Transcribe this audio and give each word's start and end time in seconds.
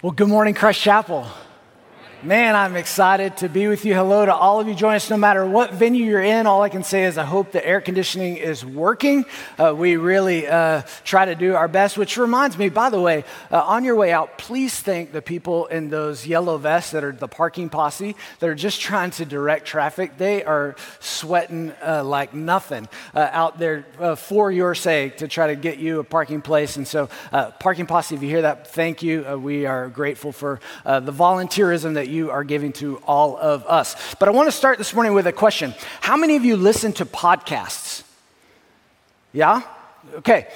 Well, 0.00 0.12
good 0.12 0.28
morning, 0.28 0.54
Christ 0.54 0.80
Chapel. 0.80 1.26
Man, 2.20 2.56
I'm 2.56 2.74
excited 2.74 3.36
to 3.36 3.48
be 3.48 3.68
with 3.68 3.84
you. 3.84 3.94
Hello 3.94 4.26
to 4.26 4.34
all 4.34 4.58
of 4.58 4.66
you 4.66 4.74
joining 4.74 4.96
us, 4.96 5.08
no 5.08 5.16
matter 5.16 5.46
what 5.46 5.74
venue 5.74 6.04
you're 6.04 6.20
in. 6.20 6.48
All 6.48 6.62
I 6.62 6.68
can 6.68 6.82
say 6.82 7.04
is 7.04 7.16
I 7.16 7.24
hope 7.24 7.52
the 7.52 7.64
air 7.64 7.80
conditioning 7.80 8.38
is 8.38 8.66
working. 8.66 9.24
Uh, 9.56 9.72
we 9.72 9.96
really 9.96 10.48
uh, 10.48 10.82
try 11.04 11.26
to 11.26 11.36
do 11.36 11.54
our 11.54 11.68
best, 11.68 11.96
which 11.96 12.16
reminds 12.16 12.58
me, 12.58 12.70
by 12.70 12.90
the 12.90 13.00
way, 13.00 13.22
uh, 13.52 13.62
on 13.62 13.84
your 13.84 13.94
way 13.94 14.10
out, 14.10 14.36
please 14.36 14.80
thank 14.80 15.12
the 15.12 15.22
people 15.22 15.66
in 15.66 15.90
those 15.90 16.26
yellow 16.26 16.58
vests 16.58 16.90
that 16.90 17.04
are 17.04 17.12
the 17.12 17.28
parking 17.28 17.68
posse 17.68 18.16
that 18.40 18.50
are 18.50 18.56
just 18.56 18.80
trying 18.80 19.12
to 19.12 19.24
direct 19.24 19.64
traffic. 19.64 20.18
They 20.18 20.42
are 20.42 20.74
sweating 20.98 21.72
uh, 21.86 22.02
like 22.02 22.34
nothing 22.34 22.88
uh, 23.14 23.28
out 23.30 23.60
there 23.60 23.86
uh, 24.00 24.16
for 24.16 24.50
your 24.50 24.74
sake 24.74 25.18
to 25.18 25.28
try 25.28 25.46
to 25.46 25.54
get 25.54 25.78
you 25.78 26.00
a 26.00 26.04
parking 26.04 26.42
place. 26.42 26.76
And 26.76 26.88
so, 26.88 27.08
parking 27.60 27.86
posse, 27.86 28.16
if 28.16 28.22
you 28.24 28.28
hear 28.28 28.42
that, 28.42 28.66
thank 28.66 29.04
you. 29.04 29.38
we 29.38 29.66
are 29.66 29.88
grateful 29.88 30.32
for 30.32 30.58
the 30.84 31.12
volunteerism 31.12 31.94
that 31.94 32.07
that 32.08 32.14
you 32.14 32.30
are 32.30 32.44
giving 32.44 32.72
to 32.72 32.96
all 33.06 33.36
of 33.36 33.66
us. 33.66 34.14
But 34.16 34.28
I 34.28 34.32
want 34.32 34.48
to 34.48 34.52
start 34.52 34.78
this 34.78 34.94
morning 34.94 35.12
with 35.12 35.26
a 35.26 35.32
question 35.32 35.74
How 36.00 36.16
many 36.16 36.36
of 36.36 36.44
you 36.44 36.56
listen 36.56 36.92
to 36.94 37.04
podcasts? 37.04 38.02
Yeah? 39.32 39.62
Okay. 40.14 40.48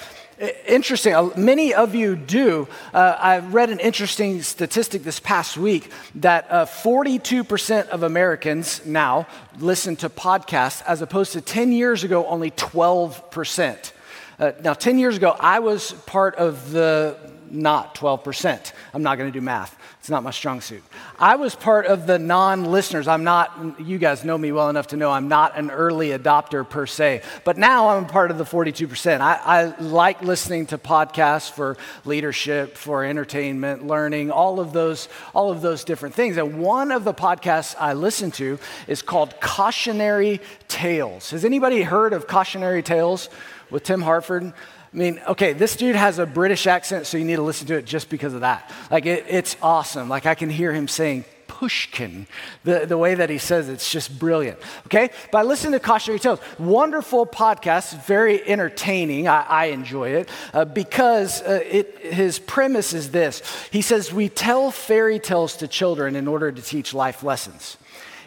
Interesting. 0.67 1.13
Uh, 1.13 1.29
many 1.37 1.75
of 1.75 1.93
you 1.93 2.15
do. 2.15 2.67
Uh, 2.91 3.15
I 3.19 3.39
read 3.39 3.69
an 3.69 3.79
interesting 3.79 4.41
statistic 4.41 5.03
this 5.03 5.19
past 5.19 5.55
week 5.55 5.91
that 6.15 6.47
uh, 6.49 6.65
42% 6.65 7.89
of 7.89 8.01
Americans 8.01 8.83
now 8.83 9.27
listen 9.59 9.95
to 9.97 10.09
podcasts, 10.09 10.81
as 10.87 11.03
opposed 11.03 11.33
to 11.33 11.41
10 11.41 11.71
years 11.71 12.03
ago, 12.03 12.25
only 12.25 12.49
12%. 12.49 13.91
Uh, 14.39 14.51
now, 14.63 14.73
10 14.73 14.97
years 14.97 15.17
ago, 15.17 15.35
I 15.39 15.59
was 15.59 15.91
part 16.07 16.33
of 16.35 16.71
the 16.71 17.15
not 17.53 17.95
12%. 17.95 18.73
I'm 18.93 19.03
not 19.03 19.17
going 19.17 19.31
to 19.31 19.39
do 19.39 19.43
math. 19.43 19.77
It's 19.99 20.09
not 20.09 20.23
my 20.23 20.31
strong 20.31 20.59
suit. 20.59 20.83
I 21.17 21.35
was 21.35 21.55
part 21.55 21.85
of 21.85 22.07
the 22.07 22.19
non 22.19 22.65
listeners. 22.65 23.07
I'm 23.07 23.23
not, 23.23 23.79
you 23.79 23.97
guys 23.97 24.25
know 24.25 24.37
me 24.37 24.51
well 24.51 24.69
enough 24.69 24.87
to 24.87 24.97
know 24.97 25.11
I'm 25.11 25.27
not 25.27 25.57
an 25.57 25.71
early 25.71 26.09
adopter 26.09 26.67
per 26.67 26.85
se. 26.85 27.21
But 27.45 27.57
now 27.57 27.89
I'm 27.89 28.05
part 28.05 28.31
of 28.31 28.37
the 28.37 28.43
42%. 28.43 29.21
I, 29.21 29.35
I 29.35 29.79
like 29.79 30.21
listening 30.21 30.65
to 30.67 30.77
podcasts 30.77 31.49
for 31.49 31.77
leadership, 32.03 32.75
for 32.75 33.05
entertainment, 33.05 33.87
learning, 33.87 34.31
all 34.31 34.59
of 34.59 34.73
those, 34.73 35.07
all 35.33 35.51
of 35.51 35.61
those 35.61 35.83
different 35.83 36.15
things. 36.15 36.35
And 36.37 36.59
one 36.59 36.91
of 36.91 37.03
the 37.03 37.13
podcasts 37.13 37.75
I 37.79 37.93
listen 37.93 38.31
to 38.31 38.59
is 38.87 39.01
called 39.01 39.39
Cautionary 39.39 40.41
Tales. 40.67 41.29
Has 41.29 41.45
anybody 41.45 41.83
heard 41.83 42.13
of 42.13 42.27
Cautionary 42.27 42.81
Tales 42.81 43.29
with 43.69 43.83
Tim 43.83 44.01
Harford? 44.01 44.53
I 44.93 44.97
mean, 44.97 45.19
okay, 45.27 45.53
this 45.53 45.75
dude 45.75 45.95
has 45.95 46.19
a 46.19 46.25
British 46.25 46.67
accent, 46.67 47.07
so 47.07 47.17
you 47.17 47.25
need 47.25 47.37
to 47.37 47.41
listen 47.41 47.65
to 47.67 47.75
it 47.75 47.85
just 47.85 48.09
because 48.09 48.33
of 48.33 48.41
that. 48.41 48.69
Like, 48.91 49.07
it, 49.07 49.25
it's 49.27 49.57
awesome. 49.61 50.07
Like, 50.07 50.27
I 50.27 50.35
can 50.35 50.51
hear 50.51 50.71
him 50.71 50.87
saying 50.87 51.25
Pushkin. 51.47 52.27
The, 52.63 52.85
the 52.85 52.97
way 52.97 53.15
that 53.15 53.29
he 53.29 53.37
says 53.37 53.69
it's 53.69 53.89
just 53.89 54.19
brilliant. 54.19 54.59
Okay? 54.87 55.09
But 55.31 55.39
I 55.39 55.43
listen 55.43 55.71
to 55.71 55.79
Cautionary 55.79 56.19
Tales. 56.19 56.39
Wonderful 56.59 57.25
podcast, 57.25 58.05
very 58.05 58.45
entertaining. 58.47 59.27
I, 59.27 59.41
I 59.43 59.65
enjoy 59.67 60.09
it 60.09 60.29
uh, 60.53 60.65
because 60.65 61.41
uh, 61.41 61.61
it, 61.63 61.99
his 61.99 62.37
premise 62.37 62.93
is 62.93 63.11
this 63.11 63.41
He 63.71 63.81
says, 63.81 64.11
We 64.11 64.29
tell 64.29 64.71
fairy 64.71 65.19
tales 65.19 65.57
to 65.57 65.67
children 65.67 66.15
in 66.15 66.27
order 66.27 66.51
to 66.51 66.61
teach 66.61 66.93
life 66.93 67.23
lessons. 67.23 67.77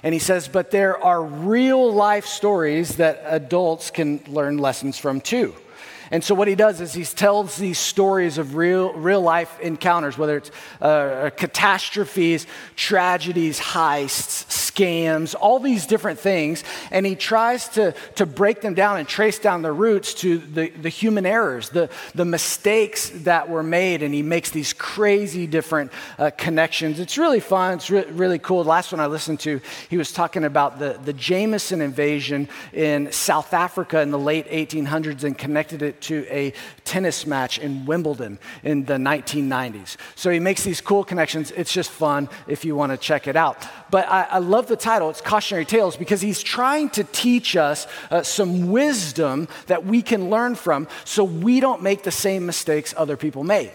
And 0.03 0.15
he 0.15 0.21
says, 0.21 0.49
But 0.49 0.71
there 0.71 1.03
are 1.03 1.23
real 1.23 1.93
life 1.93 2.27
stories 2.27 2.97
that 2.97 3.23
adults 3.27 3.91
can 3.91 4.21
learn 4.29 4.59
lessons 4.59 4.99
from 4.99 5.21
too. 5.21 5.55
And 6.11 6.23
so 6.23 6.35
what 6.35 6.49
he 6.49 6.55
does 6.55 6.81
is 6.81 6.93
he 6.93 7.05
tells 7.05 7.57
these 7.57 7.79
stories 7.79 8.39
of 8.39 8.55
real, 8.55 8.93
real 8.93 9.21
life 9.21 9.59
encounters, 9.61 10.17
whether 10.17 10.37
it's 10.37 10.51
uh, 10.81 11.31
catastrophes, 11.37 12.47
tragedies, 12.77 13.59
heists, 13.59 14.51
scams, 14.77 15.35
all 15.39 15.59
these 15.59 15.87
different 15.87 16.19
things. 16.19 16.65
And 16.91 17.07
he 17.07 17.15
tries 17.15 17.69
to, 17.71 17.95
to 18.17 18.27
break 18.27 18.61
them 18.61 18.75
down 18.75 18.99
and 18.99 19.09
trace 19.09 19.39
down 19.39 19.63
the 19.63 19.73
roots 19.73 20.15
to 20.15 20.39
the, 20.39 20.69
the 20.71 20.89
human 20.89 21.27
errors, 21.27 21.71
the, 21.71 21.91
the 22.15 22.25
mistakes 22.25 23.11
that 23.11 23.49
were 23.49 23.63
made. 23.63 24.03
And 24.03 24.15
he 24.15 24.23
makes 24.23 24.51
these 24.51 24.73
crazy 24.73 25.47
different 25.47 25.93
uh, 26.19 26.31
connections. 26.37 27.01
It's 27.01 27.19
really 27.19 27.41
fun. 27.41 27.75
It's 27.75 27.91
re- 27.91 28.05
really 28.05 28.39
cool. 28.39 28.63
The 28.63 28.71
last 28.71 28.93
one 28.93 29.01
I 29.01 29.07
listened 29.07 29.41
to, 29.41 29.61
he 29.89 29.97
was 29.97 30.13
talking 30.13 30.45
about 30.45 30.79
the, 30.79 30.99
the 31.05 31.13
Jameson 31.13 31.81
invasion 31.81 32.49
in 32.73 33.11
South 33.13 33.55
Africa 33.55 34.01
in 34.01 34.11
the 34.11 34.19
late 34.19 34.49
1800s 34.49 35.25
and 35.25 35.37
connected 35.37 35.83
it 35.83 36.01
to 36.03 36.27
a 36.31 36.53
tennis 36.85 37.27
match 37.27 37.59
in 37.59 37.87
Wimbledon 37.87 38.39
in 38.63 38.85
the 38.85 38.95
1990s. 38.95 39.97
So 40.15 40.31
he 40.31 40.41
makes 40.41 40.65
these 40.65 40.81
cool 40.81 41.05
connections. 41.05 41.51
It's 41.53 41.73
just 41.73 41.91
fun 41.91 42.29
if 42.47 42.65
you 42.65 42.77
want 42.77 42.93
to 42.93 42.99
check 42.99 43.27
it 43.27 43.37
out. 43.37 43.67
But 43.91 44.09
I, 44.09 44.23
I 44.25 44.39
love 44.39 44.66
the 44.69 44.77
title, 44.77 45.11
it's 45.11 45.21
Cautionary 45.21 45.65
Tales, 45.65 45.97
because 45.97 46.21
he's 46.21 46.43
trying 46.43 46.91
to 46.91 47.05
teach 47.05 47.57
us 47.57 47.87
uh, 48.11 48.23
some 48.23 48.71
wisdom 48.71 49.49
that 49.67 49.85
we 49.85 50.03
can 50.03 50.31
learn 50.31 50.55
from 50.55 50.89
so 51.05 51.25
we 51.25 51.61
don't 51.61 51.83
make 51.83 52.03
the 52.03 52.11
same 52.11 52.47
mistakes 52.47 52.95
other 52.97 53.17
people 53.17 53.45
made. 53.45 53.71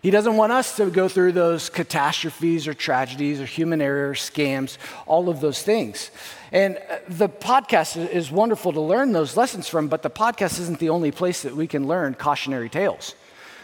He 0.00 0.10
doesn't 0.10 0.36
want 0.36 0.52
us 0.52 0.76
to 0.76 0.90
go 0.90 1.08
through 1.08 1.32
those 1.32 1.68
catastrophes 1.68 2.68
or 2.68 2.74
tragedies 2.74 3.40
or 3.40 3.46
human 3.46 3.80
error, 3.82 4.14
scams, 4.14 4.78
all 5.06 5.28
of 5.28 5.40
those 5.40 5.62
things. 5.62 6.12
And 6.52 6.76
uh, 6.76 6.98
the 7.08 7.28
podcast 7.28 7.96
is 8.10 8.30
wonderful 8.30 8.72
to 8.72 8.80
learn 8.80 9.12
those 9.12 9.36
lessons 9.36 9.68
from, 9.68 9.88
but 9.88 10.02
the 10.02 10.10
podcast 10.10 10.60
isn't 10.60 10.78
the 10.78 10.90
only 10.90 11.10
place 11.10 11.42
that 11.42 11.56
we 11.56 11.66
can 11.66 11.88
learn 11.88 12.14
cautionary 12.14 12.68
tales. 12.68 13.14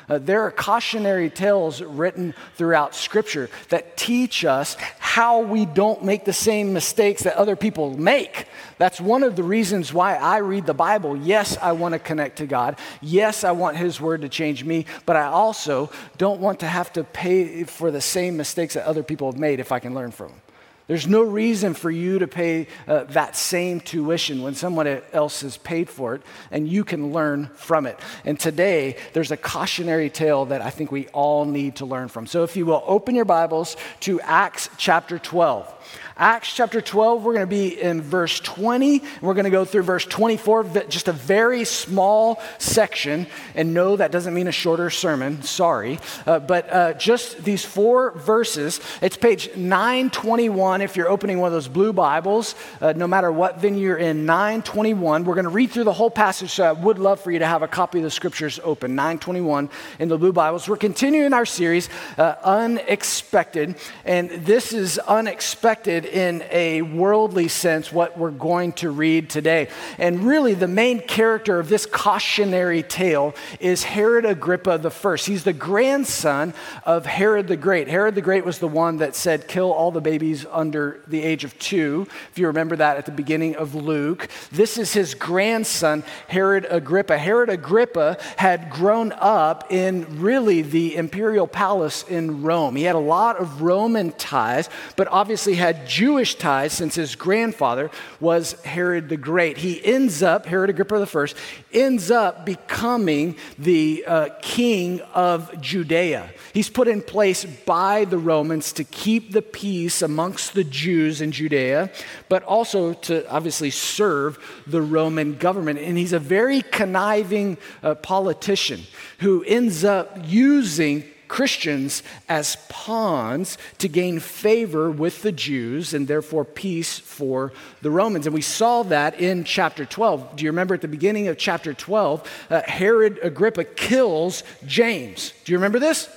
Uh, 0.09 0.19
there 0.19 0.43
are 0.43 0.51
cautionary 0.51 1.31
tales 1.31 1.83
written 1.83 2.35
throughout 2.57 2.95
Scripture 2.95 3.49
that 3.69 3.97
teach 3.97 4.45
us 4.45 4.77
how 4.99 5.41
we 5.41 5.65
don't 5.65 6.05
make 6.05 6.25
the 6.25 6.33
same 6.33 6.73
mistakes 6.73 7.23
that 7.23 7.37
other 7.37 7.57
people 7.57 7.97
make. 7.97 8.47
That's 8.79 9.01
one 9.01 9.23
of 9.23 9.37
the 9.37 9.43
reasons 9.43 9.93
why 9.93 10.17
I 10.17 10.39
read 10.39 10.67
the 10.67 10.75
Bible. 10.75 11.17
Yes, 11.17 11.57
I 11.61 11.73
want 11.73 11.93
to 11.93 11.99
connect 11.99 12.39
to 12.39 12.47
God. 12.47 12.79
Yes, 13.01 13.45
I 13.45 13.53
want 13.53 13.77
His 13.77 14.01
Word 14.01 14.23
to 14.23 14.29
change 14.29 14.65
me, 14.65 14.87
but 15.07 15.17
I 15.17 15.25
also 15.25 15.91
don't 16.19 16.41
want 16.41 16.61
to 16.61 16.67
have 16.67 16.93
to 16.95 17.05
pay 17.05 17.65
for 17.65 17.91
the 17.91 18.01
same 18.01 18.37
mistakes 18.37 18.75
that 18.75 18.87
other 18.87 19.03
people 19.03 19.31
have 19.31 19.41
made 19.41 19.61
if 19.61 19.73
I 19.73 19.79
can 19.79 19.95
learn 19.95 20.11
from 20.11 20.29
them. 20.29 20.44
There's 20.87 21.07
no 21.07 21.23
reason 21.23 21.73
for 21.73 21.91
you 21.91 22.19
to 22.19 22.29
pay 22.29 22.67
uh, 22.87 23.05
that 23.05 23.37
same 23.37 23.81
tuition 23.81 24.43
when 24.43 24.55
someone 24.55 25.01
else 25.15 25.41
has 25.41 25.57
paid 25.57 25.89
for 25.89 26.15
it, 26.15 26.23
and 26.51 26.69
you 26.69 26.85
can 26.85 27.11
learn 27.11 27.47
from 27.55 27.87
it. 27.87 27.99
And 28.27 28.39
today, 28.39 28.97
there's 29.15 29.31
a 29.31 29.37
cautionary 29.39 30.11
tale 30.11 30.45
that 30.47 30.61
I 30.61 30.69
think 30.69 30.93
we 30.93 31.09
all 31.09 31.47
need 31.47 31.77
to 31.77 31.87
learn 31.87 32.09
from. 32.09 32.27
So, 32.27 32.43
if 32.43 32.55
you 32.55 32.67
will 32.67 32.85
open 32.87 33.15
your 33.15 33.25
Bibles 33.25 33.79
to 34.01 34.21
Acts 34.21 34.69
chapter 34.77 35.19
12. 35.19 35.73
Acts 36.17 36.55
chapter 36.55 36.81
12, 36.81 37.25
we're 37.25 37.33
going 37.33 37.45
to 37.45 37.51
be 37.51 37.81
in 37.83 38.01
verse 38.01 38.39
20. 38.39 39.03
we're 39.21 39.35
going 39.35 39.47
to 39.47 39.51
go 39.51 39.65
through 39.65 39.83
verse 39.83 40.05
24, 40.05 40.63
just 40.89 41.09
a 41.09 41.13
very 41.13 41.65
small 41.65 42.41
section. 42.59 43.27
And 43.57 43.75
no, 43.75 43.97
that 43.97 44.13
doesn't 44.13 44.33
mean 44.33 44.47
a 44.47 44.53
shorter 44.53 44.91
sermon, 44.91 45.43
sorry. 45.43 45.99
Uh, 46.25 46.39
but 46.39 46.73
uh, 46.73 46.93
just 46.93 47.43
these 47.43 47.65
four 47.65 48.13
verses. 48.13 48.79
It's 49.03 49.17
page 49.17 49.57
921 49.57 50.83
if 50.83 50.97
you're 50.97 51.09
opening 51.09 51.41
one 51.41 51.49
of 51.49 51.53
those 51.53 51.67
blue 51.67 51.93
Bibles, 51.93 52.55
uh, 52.81 52.93
no 52.93 53.09
matter 53.09 53.33
what 53.33 53.59
venue 53.59 53.81
you're 53.81 53.97
in, 53.97 54.25
921. 54.25 55.25
We're 55.25 55.35
going 55.35 55.47
to 55.47 55.51
read 55.51 55.73
through 55.73 55.83
the 55.83 55.93
whole 55.93 56.13
passage, 56.13 56.51
so 56.51 56.65
I 56.65 56.73
would 56.73 57.01
love 57.01 57.19
for 57.23 57.33
you 57.33 57.41
to 57.41 57.47
have 57.47 57.63
a 57.63 57.69
copy 57.69 57.99
of 57.99 58.05
the 58.05 58.11
scriptures 58.13 58.61
open, 58.63 58.95
921 58.95 59.69
in 59.99 60.09
the 60.09 60.17
blue 60.17 60.33
Bibles. 60.33 60.69
We're 60.69 60.77
continuing 60.77 61.33
our 61.33 61.45
series, 61.45 61.89
uh, 62.19 62.37
Unexpected. 62.45 63.75
And 64.05 64.31
this 64.31 64.73
is 64.73 64.99
unexpected 65.01 66.04
in 66.05 66.45
a 66.51 66.83
worldly 66.83 67.49
sense 67.49 67.93
what 67.93 68.19
we're 68.19 68.31
going 68.31 68.73
to 68.73 68.91
read 68.91 69.31
today. 69.31 69.69
And 69.99 70.25
really, 70.25 70.55
the 70.55 70.69
main 70.69 71.01
character 71.01 71.59
of 71.59 71.69
this 71.69 71.87
cautionary 71.87 72.83
tale 72.83 73.35
is 73.61 73.85
Herod 73.85 74.25
Agrippa 74.25 74.81
I. 74.85 75.17
He's 75.17 75.45
the 75.45 75.53
grandson 75.53 76.55
of 76.85 77.07
Herod 77.07 77.49
the 77.49 77.57
Great. 77.57 77.89
Herod 77.89 78.15
the 78.15 78.23
Great 78.23 78.45
was 78.45 78.59
the 78.59 78.69
one 78.69 78.99
that 78.99 79.15
said, 79.15 79.49
kill 79.49 79.73
all 79.73 79.91
the 79.91 80.01
babies 80.01 80.47
under 80.51 81.01
the 81.07 81.23
age 81.23 81.45
of 81.45 81.59
two. 81.59 82.07
If 82.31 82.39
you 82.39 82.47
remember 82.47 82.77
that 82.77 82.97
at 82.97 83.07
the 83.07 83.13
beginning 83.13 83.57
of 83.57 83.75
Luke, 83.75 84.29
this 84.53 84.79
is 84.79 84.93
his 84.93 85.15
grandson, 85.15 86.05
Herod 86.29 86.67
Agrippa. 86.71 87.19
Herod 87.19 87.49
Agrippa 87.49 88.19
had 88.37 88.71
grown 88.71 89.13
up 89.13 89.73
in 89.73 90.21
really 90.21 90.63
the 90.63 90.97
imperial 90.97 91.47
palace 91.47 92.05
in 92.09 92.43
Rome. 92.43 92.77
He 92.77 92.85
had 92.85 92.95
a 92.95 92.99
lot 92.99 93.37
of 93.37 93.63
Roman 93.63 94.13
ties, 94.13 94.69
but 94.97 95.09
obviously 95.09 95.55
had 95.55 95.87
Jewish 95.95 96.35
ties 96.35 96.73
since 96.73 96.97
his 96.97 97.15
grandfather 97.15 97.89
was 98.19 98.61
Herod 98.63 99.09
the 99.09 99.17
Great. 99.17 99.59
He 99.59 99.81
ends 99.85 100.25
up, 100.25 100.45
Herod 100.45 100.71
Agrippa 100.71 101.07
I, 101.15 101.27
ends 101.73 102.11
up 102.11 102.45
becoming 102.45 103.37
the 103.61 104.05
uh, 104.05 104.29
king 104.43 105.01
of 105.15 105.61
Judea. 105.61 106.31
He's 106.53 106.69
put 106.69 106.89
in 106.89 107.01
place 107.01 107.45
by 107.45 108.07
the 108.07 108.19
Romans 108.19 108.73
to 108.73 108.83
keep 108.83 109.31
the 109.31 109.41
peace 109.41 110.03
amongst 110.03 110.55
the 110.55 110.65
Jews 110.65 111.21
in 111.21 111.31
Judea, 111.31 111.93
but 112.29 112.43
also 112.43 112.95
to 112.95 113.31
obviously 113.31 113.71
serve 113.71 114.41
the 114.67 114.83
Roman 114.83 115.37
government. 115.37 115.79
And 115.79 115.97
he's 115.97 116.13
a 116.13 116.19
very 116.19 116.63
conniving 116.63 117.57
uh, 117.85 117.95
politician 117.95 118.81
who 119.21 119.45
ends 119.45 119.85
up 119.85 120.19
using 120.25 121.05
Christians 121.29 122.03
as 122.29 122.57
pawns 122.69 123.59
to 123.79 123.89
gain 123.89 124.21
favor 124.21 124.91
with 124.91 125.23
the 125.23 125.33
Jews 125.33 125.95
and 125.95 126.07
therefore 126.09 126.45
peace 126.45 126.99
for 126.99 127.53
the 127.83 127.91
Romans. 127.91 128.27
And 128.27 128.35
we 128.35 128.43
saw 128.43 128.83
that 128.85 129.21
in 129.21 129.45
chapter 129.45 129.85
12. 129.85 130.37
Do 130.37 130.45
you 130.45 130.51
remember 130.51 130.75
at 130.75 130.81
the 130.81 130.89
beginning 130.89 131.29
of 131.29 131.39
chapter 131.39 131.75
12, 131.75 132.47
uh, 132.51 132.63
Herod 132.63 133.19
Agrippa 133.23 133.65
kills 133.65 134.43
James? 134.67 135.33
Do 135.45 135.53
you 135.53 135.59
remember 135.59 135.79
this? 135.79 136.09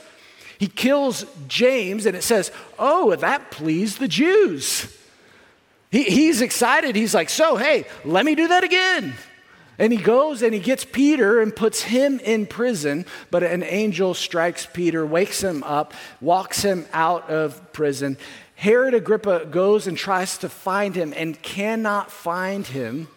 He 0.58 0.68
kills 0.68 1.26
James, 1.48 2.06
and 2.06 2.16
it 2.16 2.24
says, 2.24 2.52
Oh, 2.80 3.16
that 3.16 3.52
pleased 3.52 4.00
the 4.00 4.08
Jews. 4.08 4.94
He, 5.92 6.04
he's 6.04 6.42
excited. 6.42 6.96
He's 6.96 7.14
like, 7.14 7.30
So, 7.30 7.56
hey, 7.58 7.86
let 8.04 8.26
me 8.26 8.36
do 8.36 8.48
that 8.48 8.64
again. 8.64 9.14
And 9.80 9.94
he 9.94 10.00
goes 10.00 10.42
and 10.42 10.54
he 10.54 10.60
gets 10.60 10.86
Peter 10.86 11.40
and 11.40 11.56
puts 11.56 11.84
him 11.84 12.20
in 12.20 12.48
prison, 12.48 13.06
but 13.30 13.44
an 13.44 13.64
angel 13.64 14.14
strikes 14.14 14.66
Peter, 14.66 15.06
wakes 15.06 15.44
him 15.44 15.64
up, 15.64 15.94
walks 16.20 16.64
him 16.64 16.86
out 16.94 17.30
of 17.30 17.74
prison. 17.74 18.18
Herod 18.56 18.96
Agrippa 18.96 19.46
goes 19.46 19.86
and 19.86 19.96
tries 19.96 20.40
to 20.40 20.50
find 20.50 20.96
him 20.96 21.14
and 21.16 21.40
cannot 21.42 22.12
find 22.12 22.66
him 22.66 23.08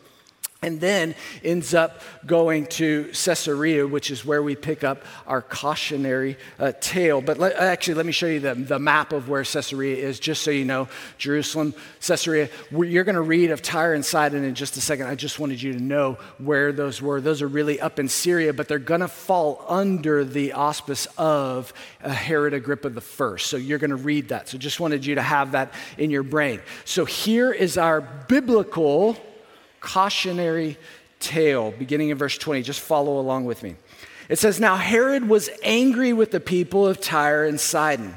and 0.62 0.78
then 0.80 1.14
ends 1.42 1.72
up 1.72 2.02
going 2.26 2.66
to 2.66 3.04
Caesarea, 3.12 3.86
which 3.86 4.10
is 4.10 4.24
where 4.26 4.42
we 4.42 4.54
pick 4.54 4.84
up 4.84 5.02
our 5.26 5.40
cautionary 5.40 6.36
uh, 6.58 6.72
tale. 6.80 7.22
But 7.22 7.38
let, 7.38 7.56
actually, 7.56 7.94
let 7.94 8.04
me 8.04 8.12
show 8.12 8.26
you 8.26 8.40
the, 8.40 8.54
the 8.54 8.78
map 8.78 9.14
of 9.14 9.28
where 9.28 9.42
Caesarea 9.42 9.96
is, 9.96 10.20
just 10.20 10.42
so 10.42 10.50
you 10.50 10.66
know. 10.66 10.88
Jerusalem, 11.16 11.74
Caesarea. 12.00 12.50
You're 12.70 13.04
going 13.04 13.14
to 13.14 13.22
read 13.22 13.50
of 13.50 13.62
Tyre 13.62 13.94
and 13.94 14.04
Sidon 14.04 14.44
in 14.44 14.54
just 14.54 14.76
a 14.76 14.82
second. 14.82 15.06
I 15.06 15.14
just 15.14 15.38
wanted 15.38 15.62
you 15.62 15.72
to 15.72 15.80
know 15.80 16.18
where 16.36 16.72
those 16.72 17.00
were. 17.00 17.22
Those 17.22 17.40
are 17.40 17.48
really 17.48 17.80
up 17.80 17.98
in 17.98 18.08
Syria, 18.08 18.52
but 18.52 18.68
they're 18.68 18.78
going 18.78 19.00
to 19.00 19.08
fall 19.08 19.64
under 19.66 20.24
the 20.24 20.52
auspice 20.52 21.06
of 21.16 21.72
Herod 22.00 22.52
Agrippa 22.52 22.90
I. 22.90 23.36
So 23.38 23.56
you're 23.56 23.78
going 23.78 23.90
to 23.90 23.96
read 23.96 24.28
that. 24.28 24.48
So 24.48 24.58
just 24.58 24.78
wanted 24.78 25.06
you 25.06 25.14
to 25.14 25.22
have 25.22 25.52
that 25.52 25.72
in 25.96 26.10
your 26.10 26.22
brain. 26.22 26.60
So 26.84 27.06
here 27.06 27.50
is 27.50 27.78
our 27.78 28.02
biblical 28.02 29.16
cautionary 29.80 30.76
tale, 31.18 31.72
beginning 31.72 32.08
in 32.08 32.18
verse 32.18 32.36
20. 32.38 32.62
Just 32.62 32.80
follow 32.80 33.18
along 33.18 33.44
with 33.44 33.62
me. 33.62 33.76
It 34.28 34.38
says, 34.38 34.60
Now 34.60 34.76
Herod 34.76 35.28
was 35.28 35.50
angry 35.62 36.12
with 36.12 36.30
the 36.30 36.40
people 36.40 36.86
of 36.86 37.00
Tyre 37.00 37.44
and 37.44 37.60
Sidon. 37.60 38.14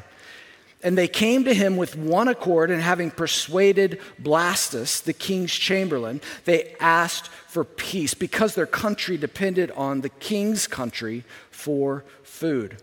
And 0.84 0.98
they 0.98 1.08
came 1.08 1.46
to 1.46 1.54
him 1.54 1.78
with 1.78 1.96
one 1.96 2.28
accord, 2.28 2.70
and 2.70 2.82
having 2.82 3.10
persuaded 3.10 4.02
Blastus, 4.22 5.02
the 5.02 5.14
king's 5.14 5.54
chamberlain, 5.54 6.20
they 6.44 6.76
asked 6.80 7.30
for 7.48 7.64
peace 7.64 8.14
because 8.14 8.54
their 8.54 8.66
country 8.66 9.18
depended 9.18 9.72
on 9.72 10.02
the 10.02 10.10
king's 10.10 10.68
country 10.68 11.24
for 11.52 12.04
food. 12.22 12.78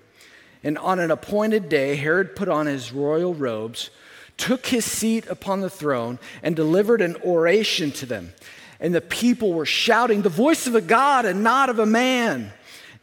And 0.65 0.79
on 0.79 0.99
an 0.99 1.11
appointed 1.11 1.69
day, 1.69 1.97
Herod 1.97 2.35
put 2.35 2.49
on 2.49 2.67
his 2.67 2.91
royal 2.91 3.35
robes, 3.35 3.91
took 4.39 4.67
his 4.67 4.87
seat 4.87 5.27
upon 5.27 5.61
the 5.61 5.71
throne, 5.71 6.19
and 6.43 6.57
delivered 6.57 7.03
an 7.03 7.17
oration 7.23 7.91
to 7.93 8.07
them 8.07 8.33
and 8.81 8.95
the 8.95 9.01
people 9.01 9.53
were 9.53 9.67
shouting, 9.67 10.23
The 10.23 10.29
voice 10.31 10.67
of 10.67 10.75
a 10.75 10.81
God 10.81 11.27
and 11.27 11.45
not 11.45 11.69
of 11.69 11.79
a 11.79 11.87
man. 11.87 12.53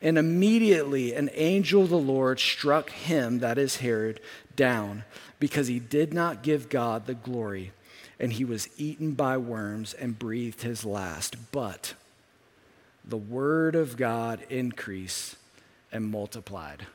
And 0.02 0.18
immediately 0.18 1.14
an 1.14 1.30
angel 1.34 1.84
of 1.84 1.90
the 1.90 1.98
Lord 1.98 2.40
struck 2.40 2.92
him, 2.92 3.40
that 3.40 3.58
is 3.58 3.78
Herod, 3.78 4.20
down, 4.56 5.06
because 5.40 5.68
he 5.68 5.80
did 5.80 6.14
not 6.14 6.44
give 6.44 6.70
God 6.70 7.06
the 7.06 7.16
glory, 7.16 7.72
and 8.20 8.34
he 8.34 8.46
was 8.46 8.70
eaten 8.78 9.14
by 9.14 9.38
worms 9.38 9.96
and 9.96 10.20
breathed 10.20 10.62
his 10.62 10.86
last. 10.86 11.36
But 11.52 11.96
the 13.04 13.18
word 13.18 13.74
of 13.74 13.98
God 13.98 14.42
increased 14.50 15.36
and 15.92 16.06
multiplied. 16.06 16.86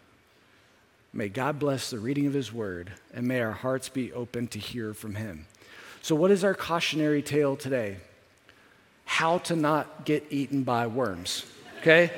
May 1.12 1.28
God 1.28 1.58
bless 1.58 1.90
the 1.90 1.98
reading 1.98 2.26
of 2.26 2.34
his 2.34 2.52
word, 2.52 2.92
and 3.12 3.26
may 3.26 3.40
our 3.40 3.52
hearts 3.52 3.88
be 3.88 4.12
open 4.12 4.46
to 4.48 4.60
hear 4.60 4.94
from 4.94 5.16
him. 5.16 5.46
So, 6.02 6.14
what 6.14 6.30
is 6.30 6.44
our 6.44 6.54
cautionary 6.54 7.22
tale 7.22 7.56
today? 7.56 7.98
How 9.04 9.38
to 9.38 9.56
not 9.56 10.04
get 10.04 10.26
eaten 10.30 10.62
by 10.62 10.86
worms, 10.86 11.46
okay? 11.80 12.10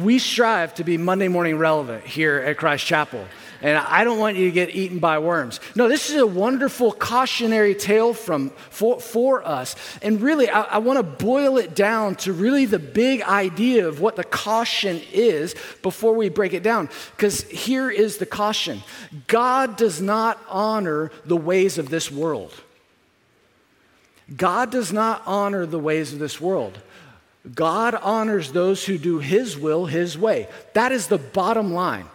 we 0.00 0.18
strive 0.18 0.74
to 0.74 0.84
be 0.84 0.98
Monday 0.98 1.28
morning 1.28 1.58
relevant 1.58 2.04
here 2.04 2.36
at 2.38 2.56
Christ 2.56 2.84
Chapel. 2.84 3.24
And 3.62 3.78
I 3.78 4.04
don't 4.04 4.18
want 4.18 4.36
you 4.36 4.46
to 4.46 4.52
get 4.52 4.74
eaten 4.74 4.98
by 4.98 5.18
worms. 5.18 5.60
No, 5.74 5.88
this 5.88 6.10
is 6.10 6.16
a 6.16 6.26
wonderful 6.26 6.92
cautionary 6.92 7.74
tale 7.74 8.12
from, 8.12 8.50
for, 8.70 9.00
for 9.00 9.46
us. 9.46 9.74
And 10.02 10.20
really, 10.20 10.50
I, 10.50 10.62
I 10.62 10.78
want 10.78 10.98
to 10.98 11.02
boil 11.02 11.56
it 11.56 11.74
down 11.74 12.16
to 12.16 12.34
really 12.34 12.66
the 12.66 12.78
big 12.78 13.22
idea 13.22 13.88
of 13.88 14.00
what 14.00 14.16
the 14.16 14.24
caution 14.24 15.00
is 15.10 15.54
before 15.82 16.14
we 16.14 16.28
break 16.28 16.52
it 16.52 16.62
down. 16.62 16.90
Because 17.16 17.42
here 17.44 17.90
is 17.90 18.18
the 18.18 18.26
caution 18.26 18.82
God 19.26 19.76
does 19.76 20.02
not 20.02 20.38
honor 20.48 21.10
the 21.24 21.36
ways 21.36 21.78
of 21.78 21.88
this 21.88 22.12
world. 22.12 22.52
God 24.34 24.70
does 24.70 24.92
not 24.92 25.22
honor 25.26 25.66
the 25.66 25.78
ways 25.78 26.12
of 26.12 26.18
this 26.18 26.40
world. 26.40 26.80
God 27.54 27.94
honors 27.94 28.52
those 28.52 28.84
who 28.84 28.98
do 28.98 29.18
His 29.18 29.56
will 29.56 29.86
His 29.86 30.18
way. 30.18 30.48
That 30.72 30.90
is 30.90 31.06
the 31.06 31.18
bottom 31.18 31.72
line. 31.72 32.06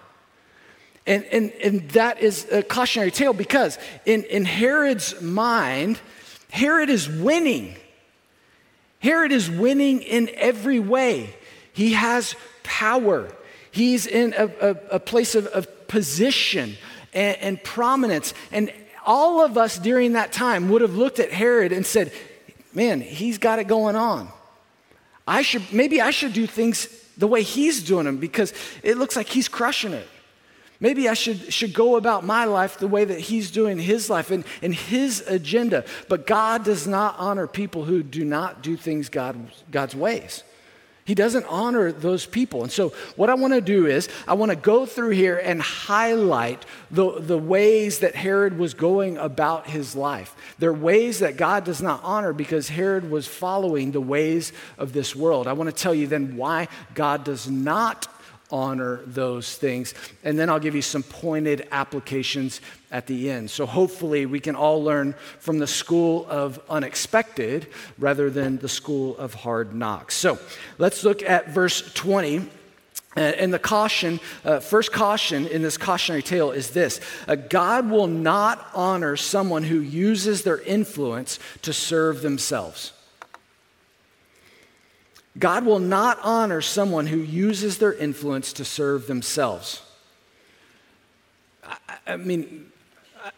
And, 1.07 1.23
and, 1.25 1.51
and 1.63 1.89
that 1.91 2.19
is 2.19 2.47
a 2.51 2.61
cautionary 2.61 3.11
tale 3.11 3.33
because 3.33 3.77
in, 4.05 4.23
in 4.23 4.45
Herod's 4.45 5.21
mind, 5.21 5.99
Herod 6.51 6.89
is 6.89 7.09
winning. 7.09 7.75
Herod 8.99 9.31
is 9.31 9.49
winning 9.49 10.01
in 10.01 10.29
every 10.35 10.79
way. 10.79 11.35
He 11.73 11.93
has 11.93 12.35
power, 12.63 13.31
he's 13.71 14.05
in 14.05 14.33
a, 14.37 14.45
a, 14.61 14.69
a 14.91 14.99
place 14.99 15.33
of, 15.35 15.47
of 15.47 15.87
position 15.87 16.77
and, 17.13 17.37
and 17.37 17.63
prominence. 17.63 18.33
And 18.51 18.71
all 19.05 19.43
of 19.43 19.57
us 19.57 19.77
during 19.77 20.13
that 20.13 20.31
time 20.31 20.69
would 20.69 20.81
have 20.81 20.95
looked 20.95 21.19
at 21.19 21.31
Herod 21.31 21.71
and 21.71 21.85
said, 21.85 22.11
Man, 22.73 23.01
he's 23.01 23.37
got 23.37 23.59
it 23.59 23.67
going 23.67 23.95
on. 23.95 24.29
I 25.27 25.41
should, 25.41 25.73
maybe 25.73 25.99
I 26.01 26.11
should 26.11 26.33
do 26.33 26.47
things 26.47 26.87
the 27.17 27.27
way 27.27 27.43
he's 27.43 27.83
doing 27.83 28.05
them 28.05 28.17
because 28.17 28.53
it 28.81 28.97
looks 28.97 29.15
like 29.15 29.27
he's 29.27 29.47
crushing 29.47 29.93
it. 29.93 30.07
Maybe 30.79 31.07
I 31.07 31.13
should, 31.13 31.53
should 31.53 31.73
go 31.73 31.95
about 31.95 32.25
my 32.25 32.45
life 32.45 32.79
the 32.79 32.87
way 32.87 33.05
that 33.05 33.19
he's 33.19 33.51
doing 33.51 33.77
his 33.77 34.09
life 34.09 34.31
and, 34.31 34.43
and 34.63 34.73
his 34.73 35.21
agenda. 35.27 35.85
But 36.09 36.25
God 36.25 36.63
does 36.63 36.87
not 36.87 37.15
honor 37.19 37.45
people 37.45 37.85
who 37.85 38.01
do 38.01 38.25
not 38.25 38.63
do 38.63 38.75
things 38.75 39.07
God, 39.07 39.37
God's 39.69 39.95
ways. 39.95 40.43
He 41.11 41.15
doesn't 41.15 41.45
honor 41.49 41.91
those 41.91 42.25
people. 42.25 42.63
And 42.63 42.71
so, 42.71 42.93
what 43.17 43.29
I 43.29 43.33
want 43.33 43.51
to 43.51 43.59
do 43.59 43.85
is, 43.85 44.07
I 44.29 44.33
want 44.35 44.51
to 44.51 44.55
go 44.55 44.85
through 44.85 45.09
here 45.09 45.37
and 45.37 45.61
highlight 45.61 46.65
the, 46.89 47.19
the 47.19 47.37
ways 47.37 47.99
that 47.99 48.15
Herod 48.15 48.57
was 48.57 48.73
going 48.73 49.17
about 49.17 49.67
his 49.67 49.93
life. 49.93 50.33
They're 50.57 50.71
ways 50.71 51.19
that 51.19 51.35
God 51.35 51.65
does 51.65 51.81
not 51.81 51.99
honor 52.05 52.31
because 52.31 52.69
Herod 52.69 53.11
was 53.11 53.27
following 53.27 53.91
the 53.91 53.99
ways 53.99 54.53
of 54.77 54.93
this 54.93 55.13
world. 55.13 55.47
I 55.47 55.51
want 55.51 55.69
to 55.69 55.75
tell 55.75 55.93
you 55.93 56.07
then 56.07 56.37
why 56.37 56.69
God 56.93 57.25
does 57.25 57.49
not 57.49 58.07
honor 58.51 59.01
those 59.05 59.55
things. 59.55 59.93
And 60.23 60.37
then 60.37 60.49
I'll 60.49 60.59
give 60.59 60.75
you 60.75 60.81
some 60.81 61.03
pointed 61.03 61.67
applications 61.71 62.61
at 62.91 63.07
the 63.07 63.31
end. 63.31 63.49
So 63.49 63.65
hopefully 63.65 64.25
we 64.25 64.39
can 64.39 64.55
all 64.55 64.83
learn 64.83 65.13
from 65.39 65.59
the 65.59 65.67
school 65.67 66.25
of 66.29 66.59
unexpected 66.69 67.67
rather 67.97 68.29
than 68.29 68.57
the 68.57 68.69
school 68.69 69.17
of 69.17 69.33
hard 69.33 69.73
knocks. 69.73 70.15
So 70.15 70.39
let's 70.77 71.03
look 71.03 71.23
at 71.23 71.49
verse 71.49 71.93
20. 71.93 72.49
Uh, 73.17 73.19
and 73.19 73.53
the 73.53 73.59
caution, 73.59 74.21
uh, 74.45 74.61
first 74.61 74.93
caution 74.93 75.45
in 75.47 75.61
this 75.61 75.77
cautionary 75.77 76.21
tale 76.21 76.51
is 76.51 76.69
this 76.69 77.01
uh, 77.27 77.35
God 77.35 77.89
will 77.89 78.07
not 78.07 78.69
honor 78.73 79.17
someone 79.17 79.63
who 79.63 79.81
uses 79.81 80.43
their 80.43 80.61
influence 80.61 81.37
to 81.63 81.73
serve 81.73 82.21
themselves. 82.21 82.93
God 85.39 85.65
will 85.65 85.79
not 85.79 86.19
honor 86.23 86.61
someone 86.61 87.07
who 87.07 87.17
uses 87.17 87.77
their 87.77 87.93
influence 87.93 88.53
to 88.53 88.65
serve 88.65 89.07
themselves. 89.07 89.81
I, 91.63 91.77
I 92.07 92.17
mean, 92.17 92.71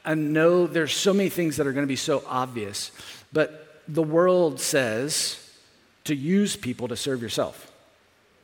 I 0.03 0.15
know 0.15 0.65
there's 0.65 0.93
so 0.93 1.13
many 1.13 1.29
things 1.29 1.57
that 1.57 1.67
are 1.67 1.73
going 1.73 1.85
to 1.85 1.88
be 1.88 1.95
so 1.95 2.23
obvious, 2.27 2.91
but 3.31 3.81
the 3.88 4.03
world 4.03 4.59
says 4.59 5.39
to 6.05 6.15
use 6.15 6.55
people 6.55 6.88
to 6.88 6.95
serve 6.95 7.21
yourself. 7.21 7.71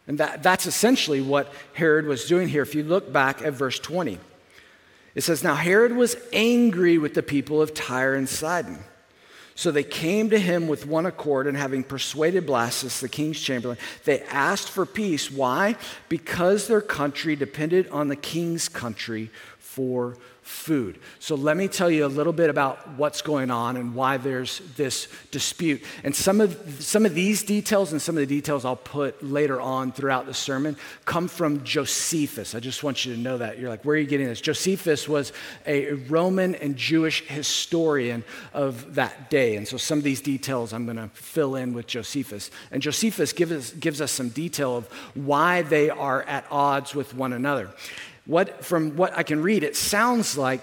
And 0.07 0.17
that, 0.19 0.43
that's 0.43 0.65
essentially 0.65 1.21
what 1.21 1.51
Herod 1.73 2.05
was 2.05 2.25
doing 2.25 2.49
here. 2.49 2.61
If 2.61 2.75
you 2.75 2.83
look 2.83 3.11
back 3.11 3.41
at 3.41 3.53
verse 3.53 3.79
20, 3.79 4.17
it 5.15 5.21
says, 5.21 5.43
Now 5.43 5.55
Herod 5.55 5.95
was 5.95 6.15
angry 6.33 6.97
with 6.97 7.13
the 7.13 7.23
people 7.23 7.61
of 7.61 7.73
Tyre 7.73 8.15
and 8.15 8.27
Sidon 8.27 8.79
so 9.59 9.71
they 9.71 9.83
came 9.83 10.29
to 10.29 10.39
him 10.39 10.69
with 10.69 10.85
one 10.87 11.05
accord, 11.05 11.45
and 11.45 11.57
having 11.57 11.83
persuaded 11.83 12.47
Blastus, 12.47 13.01
the 13.01 13.09
king's 13.09 13.41
chamberlain, 13.41 13.77
they 14.05 14.21
asked 14.21 14.69
for 14.69 14.85
peace. 14.85 15.29
Why? 15.29 15.75
Because 16.07 16.69
their 16.69 16.79
country 16.79 17.35
depended 17.35 17.89
on 17.89 18.07
the 18.07 18.15
king's 18.15 18.69
country 18.69 19.29
for 19.57 20.15
food. 20.49 20.99
So 21.19 21.35
let 21.35 21.55
me 21.55 21.67
tell 21.67 21.91
you 21.91 22.05
a 22.05 22.07
little 22.07 22.33
bit 22.33 22.49
about 22.49 22.95
what's 22.97 23.21
going 23.21 23.51
on 23.51 23.77
and 23.77 23.93
why 23.93 24.17
there's 24.17 24.61
this 24.75 25.07
dispute. 25.29 25.83
And 26.03 26.15
some 26.15 26.41
of 26.41 26.83
some 26.83 27.05
of 27.05 27.13
these 27.13 27.43
details 27.43 27.91
and 27.91 28.01
some 28.01 28.17
of 28.17 28.21
the 28.21 28.35
details 28.35 28.65
I'll 28.65 28.75
put 28.75 29.23
later 29.23 29.61
on 29.61 29.91
throughout 29.91 30.25
the 30.25 30.33
sermon 30.33 30.75
come 31.05 31.27
from 31.27 31.63
Josephus. 31.63 32.55
I 32.55 32.59
just 32.59 32.83
want 32.83 33.05
you 33.05 33.13
to 33.13 33.19
know 33.19 33.37
that. 33.37 33.59
You're 33.59 33.69
like, 33.69 33.85
where 33.85 33.95
are 33.95 33.99
you 33.99 34.07
getting 34.07 34.25
this? 34.25 34.41
Josephus 34.41 35.07
was 35.07 35.33
a 35.67 35.93
Roman 35.93 36.55
and 36.55 36.75
Jewish 36.75 37.27
historian 37.27 38.23
of 38.51 38.95
that 38.95 39.29
day. 39.29 39.55
And 39.55 39.67
so 39.67 39.77
some 39.77 39.99
of 39.99 40.03
these 40.03 40.19
details 40.19 40.73
I'm 40.73 40.85
going 40.85 40.97
to 40.97 41.09
fill 41.13 41.55
in 41.55 41.73
with 41.75 41.85
Josephus. 41.85 42.49
And 42.71 42.81
Josephus 42.81 43.33
gives 43.33 43.51
us, 43.51 43.71
gives 43.73 44.01
us 44.01 44.11
some 44.11 44.29
detail 44.29 44.77
of 44.77 44.87
why 45.13 45.61
they 45.61 45.91
are 45.91 46.23
at 46.23 46.45
odds 46.49 46.95
with 46.95 47.13
one 47.13 47.33
another. 47.33 47.69
What, 48.25 48.63
from 48.63 48.95
what 48.95 49.17
I 49.17 49.23
can 49.23 49.41
read, 49.41 49.63
it 49.63 49.75
sounds 49.75 50.37
like 50.37 50.61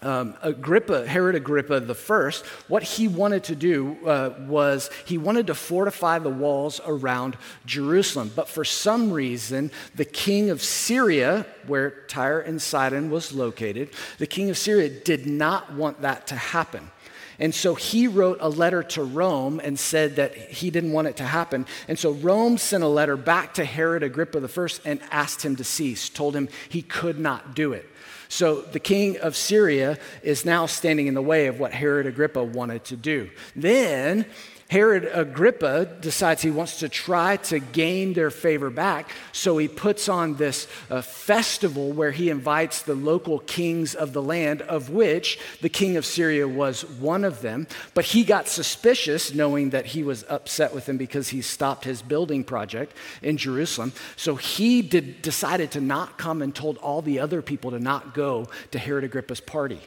um, 0.00 0.36
Agrippa, 0.42 1.06
Herod 1.06 1.34
Agrippa 1.34 1.80
the 1.80 1.94
first, 1.94 2.46
what 2.68 2.82
he 2.82 3.08
wanted 3.08 3.44
to 3.44 3.56
do 3.56 3.96
uh, 4.06 4.34
was 4.46 4.90
he 5.04 5.18
wanted 5.18 5.48
to 5.48 5.54
fortify 5.54 6.18
the 6.20 6.30
walls 6.30 6.80
around 6.86 7.36
Jerusalem. 7.66 8.30
But 8.34 8.48
for 8.48 8.64
some 8.64 9.12
reason, 9.12 9.72
the 9.96 10.04
king 10.04 10.50
of 10.50 10.62
Syria, 10.62 11.46
where 11.66 11.90
Tyre 12.06 12.40
and 12.40 12.62
Sidon 12.62 13.10
was 13.10 13.32
located, 13.32 13.90
the 14.18 14.26
king 14.26 14.50
of 14.50 14.58
Syria 14.58 14.88
did 14.88 15.26
not 15.26 15.72
want 15.72 16.02
that 16.02 16.28
to 16.28 16.36
happen. 16.36 16.90
And 17.38 17.54
so 17.54 17.74
he 17.74 18.08
wrote 18.08 18.38
a 18.40 18.48
letter 18.48 18.82
to 18.82 19.02
Rome 19.04 19.60
and 19.62 19.78
said 19.78 20.16
that 20.16 20.36
he 20.36 20.70
didn't 20.70 20.92
want 20.92 21.08
it 21.08 21.16
to 21.18 21.24
happen. 21.24 21.66
And 21.86 21.98
so 21.98 22.12
Rome 22.12 22.58
sent 22.58 22.82
a 22.82 22.88
letter 22.88 23.16
back 23.16 23.54
to 23.54 23.64
Herod 23.64 24.02
Agrippa 24.02 24.38
I 24.38 24.68
and 24.84 25.00
asked 25.10 25.42
him 25.42 25.54
to 25.56 25.64
cease, 25.64 26.08
told 26.08 26.34
him 26.34 26.48
he 26.68 26.82
could 26.82 27.18
not 27.18 27.54
do 27.54 27.72
it. 27.72 27.88
So 28.28 28.60
the 28.60 28.80
king 28.80 29.18
of 29.18 29.36
Syria 29.36 29.98
is 30.22 30.44
now 30.44 30.66
standing 30.66 31.06
in 31.06 31.14
the 31.14 31.22
way 31.22 31.46
of 31.46 31.58
what 31.60 31.72
Herod 31.72 32.06
Agrippa 32.06 32.42
wanted 32.42 32.84
to 32.86 32.96
do. 32.96 33.30
Then 33.56 34.26
Herod 34.68 35.08
Agrippa 35.14 35.86
decides 35.86 36.42
he 36.42 36.50
wants 36.50 36.80
to 36.80 36.90
try 36.90 37.38
to 37.38 37.58
gain 37.58 38.12
their 38.12 38.30
favor 38.30 38.68
back, 38.68 39.10
so 39.32 39.56
he 39.56 39.66
puts 39.66 40.10
on 40.10 40.34
this 40.34 40.68
uh, 40.90 41.00
festival 41.00 41.90
where 41.90 42.10
he 42.10 42.28
invites 42.28 42.82
the 42.82 42.94
local 42.94 43.38
kings 43.38 43.94
of 43.94 44.12
the 44.12 44.20
land, 44.20 44.60
of 44.60 44.90
which 44.90 45.38
the 45.62 45.70
king 45.70 45.96
of 45.96 46.04
Syria 46.04 46.46
was 46.46 46.84
one 46.84 47.24
of 47.24 47.40
them. 47.40 47.66
But 47.94 48.04
he 48.04 48.24
got 48.24 48.46
suspicious, 48.46 49.32
knowing 49.32 49.70
that 49.70 49.86
he 49.86 50.02
was 50.02 50.26
upset 50.28 50.74
with 50.74 50.86
him 50.86 50.98
because 50.98 51.30
he 51.30 51.40
stopped 51.40 51.86
his 51.86 52.02
building 52.02 52.44
project 52.44 52.94
in 53.22 53.38
Jerusalem. 53.38 53.94
So 54.16 54.36
he 54.36 54.82
did, 54.82 55.22
decided 55.22 55.70
to 55.72 55.80
not 55.80 56.18
come 56.18 56.42
and 56.42 56.54
told 56.54 56.76
all 56.78 57.00
the 57.00 57.20
other 57.20 57.40
people 57.40 57.70
to 57.70 57.78
not 57.78 58.12
go 58.12 58.48
to 58.72 58.78
Herod 58.78 59.04
Agrippa's 59.04 59.40
party. 59.40 59.80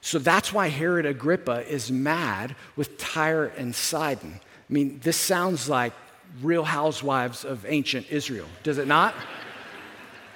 So 0.00 0.18
that's 0.18 0.52
why 0.52 0.68
Herod 0.68 1.06
Agrippa 1.06 1.68
is 1.70 1.92
mad 1.92 2.56
with 2.76 2.96
Tyre 2.98 3.46
and 3.56 3.74
Sidon. 3.74 4.40
I 4.42 4.72
mean, 4.72 5.00
this 5.02 5.16
sounds 5.16 5.68
like 5.68 5.92
real 6.42 6.64
housewives 6.64 7.44
of 7.44 7.66
ancient 7.66 8.06
Israel, 8.10 8.46
does 8.62 8.78
it 8.78 8.86
not? 8.86 9.14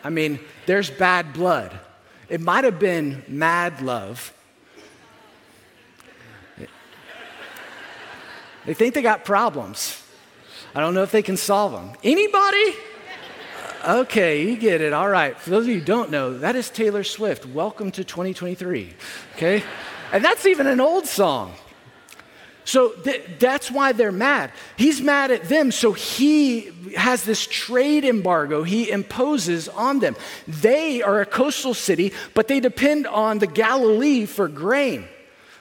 I 0.02 0.10
mean, 0.10 0.38
there's 0.66 0.90
bad 0.90 1.32
blood. 1.32 1.78
It 2.28 2.40
might 2.40 2.64
have 2.64 2.78
been 2.78 3.22
mad 3.28 3.80
love. 3.80 4.32
They 8.66 8.74
think 8.74 8.94
they 8.94 9.02
got 9.02 9.24
problems. 9.24 10.02
I 10.74 10.80
don't 10.80 10.94
know 10.94 11.02
if 11.02 11.10
they 11.10 11.22
can 11.22 11.36
solve 11.36 11.72
them. 11.72 11.92
Anybody? 12.02 12.74
Okay, 13.86 14.48
you 14.48 14.56
get 14.56 14.80
it. 14.80 14.94
All 14.94 15.08
right. 15.08 15.38
For 15.38 15.50
those 15.50 15.64
of 15.64 15.68
you 15.68 15.80
who 15.80 15.84
don't 15.84 16.10
know, 16.10 16.38
that 16.38 16.56
is 16.56 16.70
Taylor 16.70 17.04
Swift. 17.04 17.44
Welcome 17.44 17.90
to 17.92 18.04
2023. 18.04 18.94
Okay? 19.34 19.62
And 20.10 20.24
that's 20.24 20.46
even 20.46 20.66
an 20.66 20.80
old 20.80 21.06
song. 21.06 21.54
So 22.64 22.92
th- 22.92 23.22
that's 23.38 23.70
why 23.70 23.92
they're 23.92 24.10
mad. 24.10 24.52
He's 24.78 25.02
mad 25.02 25.30
at 25.30 25.50
them, 25.50 25.70
so 25.70 25.92
he 25.92 26.72
has 26.96 27.24
this 27.24 27.46
trade 27.46 28.06
embargo 28.06 28.62
he 28.62 28.90
imposes 28.90 29.68
on 29.68 29.98
them. 29.98 30.16
They 30.48 31.02
are 31.02 31.20
a 31.20 31.26
coastal 31.26 31.74
city, 31.74 32.14
but 32.32 32.48
they 32.48 32.60
depend 32.60 33.06
on 33.06 33.38
the 33.38 33.46
Galilee 33.46 34.24
for 34.24 34.48
grain. 34.48 35.06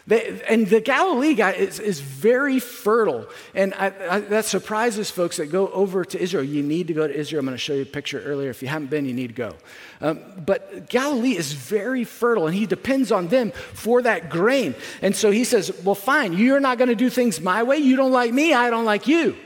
They, 0.05 0.41
and 0.50 0.67
the 0.67 0.81
Galilee 0.81 1.33
guy 1.33 1.51
is, 1.51 1.79
is 1.79 2.01
very 2.01 2.60
fertile. 2.60 3.25
And 3.55 3.74
I, 3.75 3.93
I, 4.10 4.19
that 4.19 4.43
surprises 4.43 5.10
folks 5.10 5.38
that 5.38 5.45
go 5.45 5.69
over 5.69 6.03
to 6.03 6.22
Israel. 6.22 6.43
You 6.43 6.62
need 6.62 6.88
to 6.88 6.93
go 6.93 7.07
to 7.07 7.13
Israel. 7.15 7.39
I'm 7.39 7.45
going 7.45 7.55
to 7.55 7.57
show 7.57 7.74
you 7.74 7.83
a 7.83 7.86
picture 7.86 8.22
earlier. 8.22 8.50
If 8.50 8.62
you 8.62 8.67
haven't 8.67 8.89
been, 8.89 9.05
you 9.05 9.13
need 9.13 9.27
to 9.27 9.33
go. 9.33 9.55
Um, 10.01 10.19
but 10.45 10.89
Galilee 10.89 11.38
is 11.38 11.53
very 11.53 12.03
fertile, 12.03 12.48
and 12.48 12.55
he 12.55 12.65
depends 12.65 13.13
on 13.13 13.29
them 13.29 13.51
for 13.51 14.01
that 14.01 14.29
grain. 14.29 14.75
And 15.01 15.15
so 15.15 15.31
he 15.31 15.45
says, 15.45 15.72
Well, 15.83 15.95
fine, 15.95 16.33
you're 16.33 16.60
not 16.60 16.77
going 16.77 16.89
to 16.89 16.95
do 16.95 17.10
things 17.10 17.39
my 17.39 17.63
way. 17.63 17.77
You 17.77 17.95
don't 17.95 18.12
like 18.12 18.33
me, 18.33 18.53
I 18.53 18.69
don't 18.69 18.86
like 18.86 19.07
you. 19.07 19.38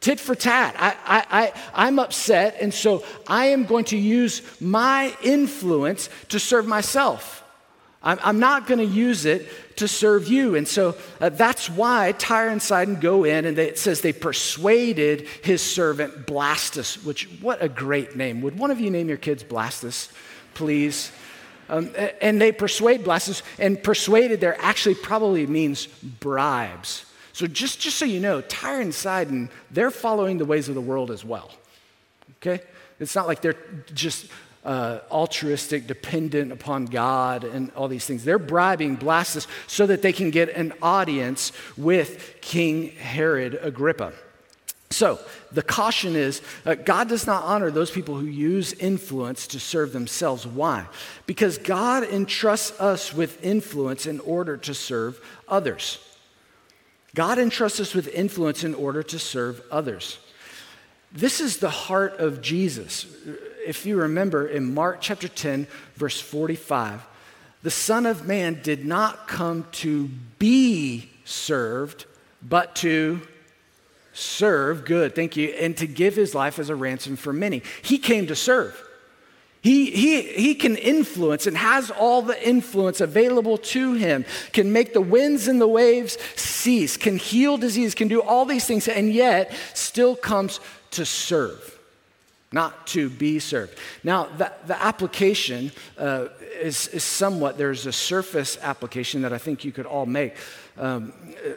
Tit 0.00 0.18
for 0.18 0.34
tat. 0.34 0.74
I, 0.78 0.96
I, 1.04 1.42
I, 1.42 1.52
I'm 1.74 2.00
upset, 2.00 2.56
and 2.60 2.74
so 2.74 3.04
I 3.28 3.46
am 3.46 3.64
going 3.64 3.84
to 3.86 3.96
use 3.96 4.42
my 4.60 5.16
influence 5.22 6.08
to 6.30 6.40
serve 6.40 6.66
myself. 6.66 7.44
I'm, 8.02 8.18
I'm 8.22 8.38
not 8.38 8.66
going 8.66 8.78
to 8.78 8.86
use 8.86 9.24
it 9.24 9.48
to 9.76 9.88
serve 9.88 10.28
you. 10.28 10.54
And 10.54 10.66
so 10.66 10.96
uh, 11.20 11.30
that's 11.30 11.68
why 11.68 12.12
Tyre 12.12 12.48
and 12.48 12.62
Sidon 12.62 13.00
go 13.00 13.24
in, 13.24 13.44
and 13.44 13.56
they, 13.56 13.68
it 13.68 13.78
says 13.78 14.00
they 14.00 14.12
persuaded 14.12 15.26
his 15.42 15.62
servant 15.62 16.26
Blastus, 16.26 17.04
which, 17.04 17.28
what 17.40 17.62
a 17.62 17.68
great 17.68 18.16
name. 18.16 18.40
Would 18.42 18.58
one 18.58 18.70
of 18.70 18.80
you 18.80 18.90
name 18.90 19.08
your 19.08 19.18
kids 19.18 19.42
Blastus, 19.42 20.10
please? 20.54 21.10
Um, 21.68 21.90
and 22.20 22.40
they 22.40 22.52
persuade 22.52 23.04
Blastus, 23.04 23.42
and 23.58 23.82
persuaded 23.82 24.40
there 24.40 24.56
actually 24.60 24.94
probably 24.94 25.46
means 25.46 25.86
bribes. 25.86 27.04
So 27.32 27.46
just, 27.46 27.78
just 27.78 27.98
so 27.98 28.04
you 28.04 28.20
know, 28.20 28.40
Tyre 28.40 28.80
and 28.80 28.94
Sidon, 28.94 29.50
they're 29.70 29.90
following 29.90 30.38
the 30.38 30.44
ways 30.44 30.68
of 30.68 30.74
the 30.74 30.80
world 30.80 31.10
as 31.10 31.24
well. 31.24 31.50
Okay? 32.36 32.64
It's 33.00 33.14
not 33.14 33.26
like 33.26 33.42
they're 33.42 33.56
just 33.94 34.26
uh, 34.68 35.00
altruistic, 35.10 35.86
dependent 35.86 36.52
upon 36.52 36.84
God, 36.84 37.42
and 37.42 37.72
all 37.72 37.88
these 37.88 38.04
things. 38.04 38.22
They're 38.22 38.38
bribing 38.38 38.98
Blastus 38.98 39.46
so 39.66 39.86
that 39.86 40.02
they 40.02 40.12
can 40.12 40.30
get 40.30 40.50
an 40.50 40.74
audience 40.82 41.52
with 41.78 42.36
King 42.42 42.90
Herod 42.90 43.58
Agrippa. 43.62 44.12
So, 44.90 45.18
the 45.52 45.62
caution 45.62 46.16
is 46.16 46.42
uh, 46.66 46.74
God 46.74 47.08
does 47.08 47.26
not 47.26 47.44
honor 47.44 47.70
those 47.70 47.90
people 47.90 48.16
who 48.18 48.26
use 48.26 48.74
influence 48.74 49.46
to 49.48 49.60
serve 49.60 49.94
themselves. 49.94 50.46
Why? 50.46 50.86
Because 51.26 51.56
God 51.56 52.04
entrusts 52.04 52.78
us 52.78 53.14
with 53.14 53.42
influence 53.42 54.04
in 54.04 54.20
order 54.20 54.58
to 54.58 54.74
serve 54.74 55.18
others. 55.48 55.98
God 57.14 57.38
entrusts 57.38 57.80
us 57.80 57.94
with 57.94 58.08
influence 58.08 58.64
in 58.64 58.74
order 58.74 59.02
to 59.02 59.18
serve 59.18 59.62
others. 59.70 60.18
This 61.10 61.40
is 61.40 61.58
the 61.58 61.70
heart 61.70 62.18
of 62.18 62.42
Jesus 62.42 63.06
if 63.68 63.84
you 63.84 64.00
remember 64.00 64.46
in 64.46 64.72
Mark 64.72 64.98
chapter 65.02 65.28
10, 65.28 65.66
verse 65.94 66.18
45, 66.18 67.06
the 67.62 67.70
Son 67.70 68.06
of 68.06 68.26
Man 68.26 68.60
did 68.62 68.86
not 68.86 69.28
come 69.28 69.66
to 69.72 70.08
be 70.38 71.10
served, 71.26 72.06
but 72.42 72.74
to 72.76 73.20
serve, 74.14 74.86
good, 74.86 75.14
thank 75.14 75.36
you, 75.36 75.48
and 75.48 75.76
to 75.76 75.86
give 75.86 76.16
his 76.16 76.34
life 76.34 76.58
as 76.58 76.70
a 76.70 76.74
ransom 76.74 77.16
for 77.16 77.32
many. 77.32 77.62
He 77.82 77.98
came 77.98 78.26
to 78.28 78.34
serve. 78.34 78.82
He, 79.60 79.90
he, 79.90 80.22
he 80.22 80.54
can 80.54 80.76
influence 80.76 81.46
and 81.46 81.56
has 81.56 81.90
all 81.90 82.22
the 82.22 82.48
influence 82.48 83.02
available 83.02 83.58
to 83.58 83.94
him, 83.94 84.24
can 84.52 84.72
make 84.72 84.94
the 84.94 85.00
winds 85.02 85.46
and 85.46 85.60
the 85.60 85.68
waves 85.68 86.16
cease, 86.36 86.96
can 86.96 87.18
heal 87.18 87.58
disease, 87.58 87.94
can 87.94 88.08
do 88.08 88.22
all 88.22 88.46
these 88.46 88.64
things, 88.64 88.88
and 88.88 89.12
yet 89.12 89.52
still 89.74 90.16
comes 90.16 90.60
to 90.92 91.04
serve 91.04 91.78
not 92.50 92.86
to 92.86 93.10
be 93.10 93.38
served. 93.38 93.76
Now, 94.02 94.24
the, 94.24 94.52
the 94.66 94.82
application 94.82 95.70
uh, 95.98 96.28
is, 96.60 96.88
is, 96.88 97.04
somewhat, 97.04 97.58
there's 97.58 97.84
a 97.86 97.92
surface 97.92 98.56
application 98.62 99.22
that 99.22 99.32
I 99.32 99.38
think 99.38 99.64
you 99.64 99.72
could 99.72 99.86
all 99.86 100.06
make. 100.06 100.34
Um, 100.78 101.12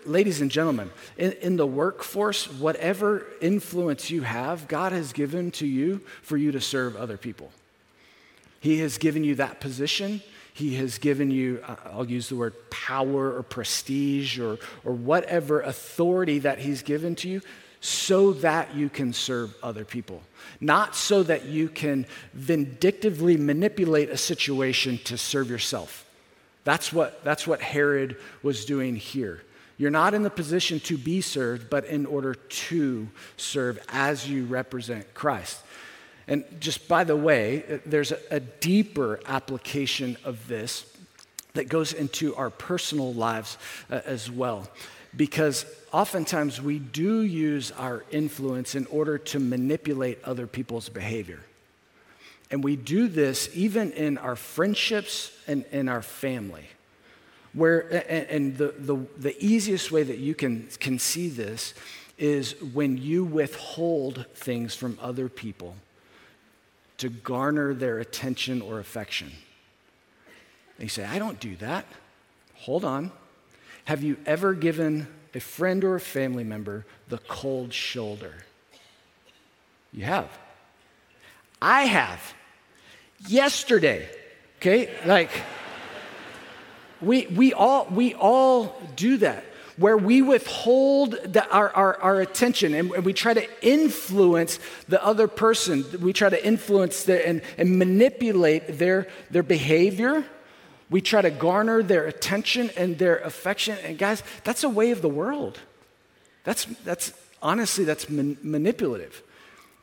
ladies 0.06 0.42
and 0.42 0.52
gentlemen, 0.52 0.92
in, 1.18 1.32
in 1.34 1.56
the 1.56 1.66
workforce, 1.66 2.52
whatever 2.52 3.26
influence 3.42 4.10
you 4.12 4.24
have, 4.24 4.68
God 4.68 4.92
has 4.92 5.14
given 5.14 5.52
to 5.52 5.68
you 5.68 6.02
for 6.24 6.36
you 6.36 6.52
to 6.52 6.60
serve 6.60 6.98
other 6.98 7.18
people. 7.18 7.52
He 8.60 8.80
has 8.80 8.98
given 8.98 9.24
you 9.24 9.36
that 9.36 9.60
position. 9.62 10.22
He 10.54 10.76
has 10.76 10.98
given 10.98 11.32
you, 11.32 11.64
uh, 11.66 11.76
I'll 11.86 12.10
use 12.10 12.28
the 12.28 12.36
word 12.36 12.54
power 12.70 13.34
or 13.34 13.44
prestige 13.44 14.38
or, 14.40 14.58
or 14.84 14.92
whatever 14.92 15.62
authority 15.62 16.40
that 16.40 16.60
He's 16.60 16.82
given 16.82 17.16
to 17.18 17.30
you 17.30 17.42
so 17.82 18.32
that 18.34 18.76
you 18.76 18.88
can 18.88 19.12
serve 19.12 19.54
other 19.64 19.84
people, 19.84 20.22
not 20.60 20.96
so 20.96 21.24
that 21.24 21.46
you 21.46 21.68
can 21.68 22.06
vindictively 22.34 23.36
manipulate 23.36 24.10
a 24.10 24.18
situation 24.18 25.00
to 25.00 25.18
serve 25.18 25.50
yourself. 25.50 26.06
That's 26.64 26.94
what, 26.94 27.24
that's 27.24 27.48
what 27.48 27.60
Herod 27.60 28.18
was 28.44 28.66
doing 28.66 28.96
here. 28.96 29.42
You're 29.80 29.90
not 29.90 30.14
in 30.14 30.22
the 30.22 30.30
position 30.30 30.80
to 30.82 30.98
be 30.98 31.22
served, 31.22 31.72
but 31.72 31.86
in 31.86 32.06
order 32.06 32.36
to 32.36 33.10
serve 33.36 33.84
as 33.90 34.30
you 34.30 34.46
represent 34.46 35.12
Christ. 35.16 35.60
And 36.28 36.46
just 36.60 36.88
by 36.88 37.04
the 37.04 37.16
way, 37.16 37.82
there's 37.84 38.12
a, 38.12 38.20
a 38.30 38.40
deeper 38.40 39.20
application 39.26 40.18
of 40.24 40.48
this 40.48 40.86
that 41.54 41.68
goes 41.68 41.94
into 41.94 42.36
our 42.36 42.52
personal 42.52 43.12
lives 43.12 43.58
uh, 43.90 44.02
as 44.06 44.30
well. 44.30 44.70
Because 45.16 45.66
oftentimes 45.92 46.62
we 46.62 46.80
do 46.80 47.22
use 47.22 47.72
our 47.72 48.06
influence 48.12 48.76
in 48.76 48.86
order 48.88 49.18
to 49.18 49.40
manipulate 49.40 50.24
other 50.24 50.48
people's 50.48 50.90
behavior. 50.90 51.42
And 52.50 52.64
we 52.64 52.76
do 52.76 53.08
this 53.08 53.50
even 53.54 53.92
in 53.92 54.18
our 54.18 54.36
friendships 54.36 55.32
and 55.48 55.66
in 55.72 55.88
our 55.88 56.02
family. 56.02 56.66
Where, 57.54 58.06
and 58.10 58.58
the, 58.58 58.74
the, 58.78 58.98
the 59.18 59.46
easiest 59.46 59.92
way 59.92 60.04
that 60.04 60.18
you 60.18 60.34
can, 60.34 60.68
can 60.80 61.00
see 61.00 61.28
this 61.28 61.74
is 62.18 62.56
when 62.74 62.98
you 62.98 63.26
withhold 63.26 64.26
things 64.36 64.76
from 64.76 64.98
other 65.02 65.28
people 65.28 65.76
to 67.00 67.10
garner 67.10 67.74
their 67.74 68.00
attention 68.00 68.62
or 68.62 68.80
affection. 68.80 69.32
And 70.78 70.84
you 70.84 70.90
say, 70.90 71.04
I 71.04 71.20
don't 71.20 71.40
do 71.40 71.56
that. 71.58 71.86
Hold 72.56 72.86
on. 72.86 73.12
Have 73.86 74.04
you 74.04 74.18
ever 74.26 74.54
given 74.54 75.08
a 75.34 75.40
friend 75.40 75.84
or 75.84 75.96
a 75.96 76.00
family 76.00 76.44
member 76.44 76.86
the 77.10 77.18
cold 77.18 77.74
shoulder? 77.74 78.34
You 79.92 80.06
have. 80.06 80.30
I 81.62 81.84
have. 81.84 82.34
Yesterday, 83.28 84.10
okay? 84.58 84.90
Like, 85.06 85.30
we, 87.02 87.28
we, 87.28 87.54
all, 87.54 87.88
we 87.92 88.14
all 88.14 88.82
do 88.96 89.18
that 89.18 89.44
where 89.78 89.98
we 89.98 90.22
withhold 90.22 91.12
the, 91.12 91.48
our, 91.50 91.70
our, 91.72 91.98
our, 91.98 92.22
attention 92.22 92.74
and, 92.76 92.92
we 93.04 93.14
try 93.14 93.34
to 93.34 93.48
influence 93.66 94.60
the 94.88 95.04
other 95.04 95.28
person. 95.28 95.84
We 96.00 96.14
try 96.14 96.30
to 96.30 96.46
influence 96.46 97.04
the, 97.04 97.28
and, 97.28 97.42
and 97.58 97.80
manipulate 97.80 98.78
their, 98.78 99.08
their 99.32 99.44
behavior. 99.44 100.24
We 100.92 101.02
try 101.02 101.22
to 101.22 101.32
garner 101.32 101.82
their 101.82 102.06
attention 102.06 102.70
and 102.76 103.00
their 103.00 103.18
affection. 103.20 103.78
And 103.84 103.98
guys, 103.98 104.22
that's 104.44 104.64
a 104.64 104.70
way 104.70 104.92
of 104.92 105.02
the 105.02 105.10
world. 105.10 105.60
That's, 106.44 106.66
that's 106.84 107.14
honestly, 107.42 107.86
that's 107.86 108.10
man, 108.10 108.38
manipulative. 108.44 109.24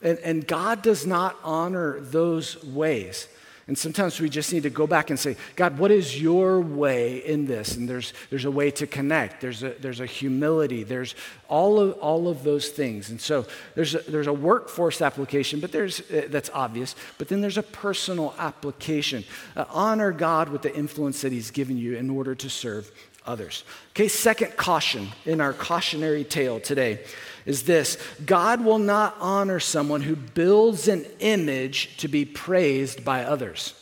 And, 0.02 0.18
and 0.18 0.46
God 0.46 0.82
does 0.82 1.06
not 1.06 1.36
honor 1.42 1.98
those 1.98 2.62
ways. 2.62 3.26
And 3.68 3.76
sometimes 3.76 4.18
we 4.18 4.30
just 4.30 4.50
need 4.50 4.62
to 4.62 4.70
go 4.70 4.86
back 4.86 5.10
and 5.10 5.20
say, 5.20 5.36
God, 5.54 5.78
what 5.78 5.90
is 5.90 6.20
your 6.20 6.58
way 6.58 7.18
in 7.18 7.44
this? 7.44 7.76
And 7.76 7.86
there's, 7.86 8.14
there's 8.30 8.46
a 8.46 8.50
way 8.50 8.70
to 8.72 8.86
connect, 8.86 9.42
there's 9.42 9.62
a, 9.62 9.74
there's 9.78 10.00
a 10.00 10.06
humility, 10.06 10.84
there's 10.84 11.14
all 11.48 11.78
of, 11.78 11.92
all 11.98 12.28
of 12.28 12.44
those 12.44 12.70
things. 12.70 13.10
And 13.10 13.20
so 13.20 13.46
there's 13.74 13.94
a, 13.94 13.98
there's 13.98 14.26
a 14.26 14.32
workforce 14.32 15.02
application, 15.02 15.60
but 15.60 15.70
there's, 15.70 16.00
uh, 16.10 16.28
that's 16.30 16.48
obvious. 16.54 16.96
But 17.18 17.28
then 17.28 17.42
there's 17.42 17.58
a 17.58 17.62
personal 17.62 18.34
application. 18.38 19.24
Uh, 19.54 19.66
honor 19.68 20.12
God 20.12 20.48
with 20.48 20.62
the 20.62 20.74
influence 20.74 21.20
that 21.20 21.32
He's 21.32 21.50
given 21.50 21.76
you 21.76 21.94
in 21.94 22.08
order 22.08 22.34
to 22.34 22.48
serve 22.48 22.90
others. 23.28 23.62
Okay, 23.90 24.08
second 24.08 24.56
caution 24.56 25.08
in 25.24 25.40
our 25.40 25.52
cautionary 25.52 26.24
tale 26.24 26.58
today 26.58 27.00
is 27.46 27.62
this 27.64 27.98
God 28.24 28.64
will 28.64 28.78
not 28.78 29.16
honor 29.20 29.60
someone 29.60 30.00
who 30.00 30.16
builds 30.16 30.88
an 30.88 31.04
image 31.20 31.96
to 31.98 32.08
be 32.08 32.24
praised 32.24 33.04
by 33.04 33.24
others. 33.24 33.74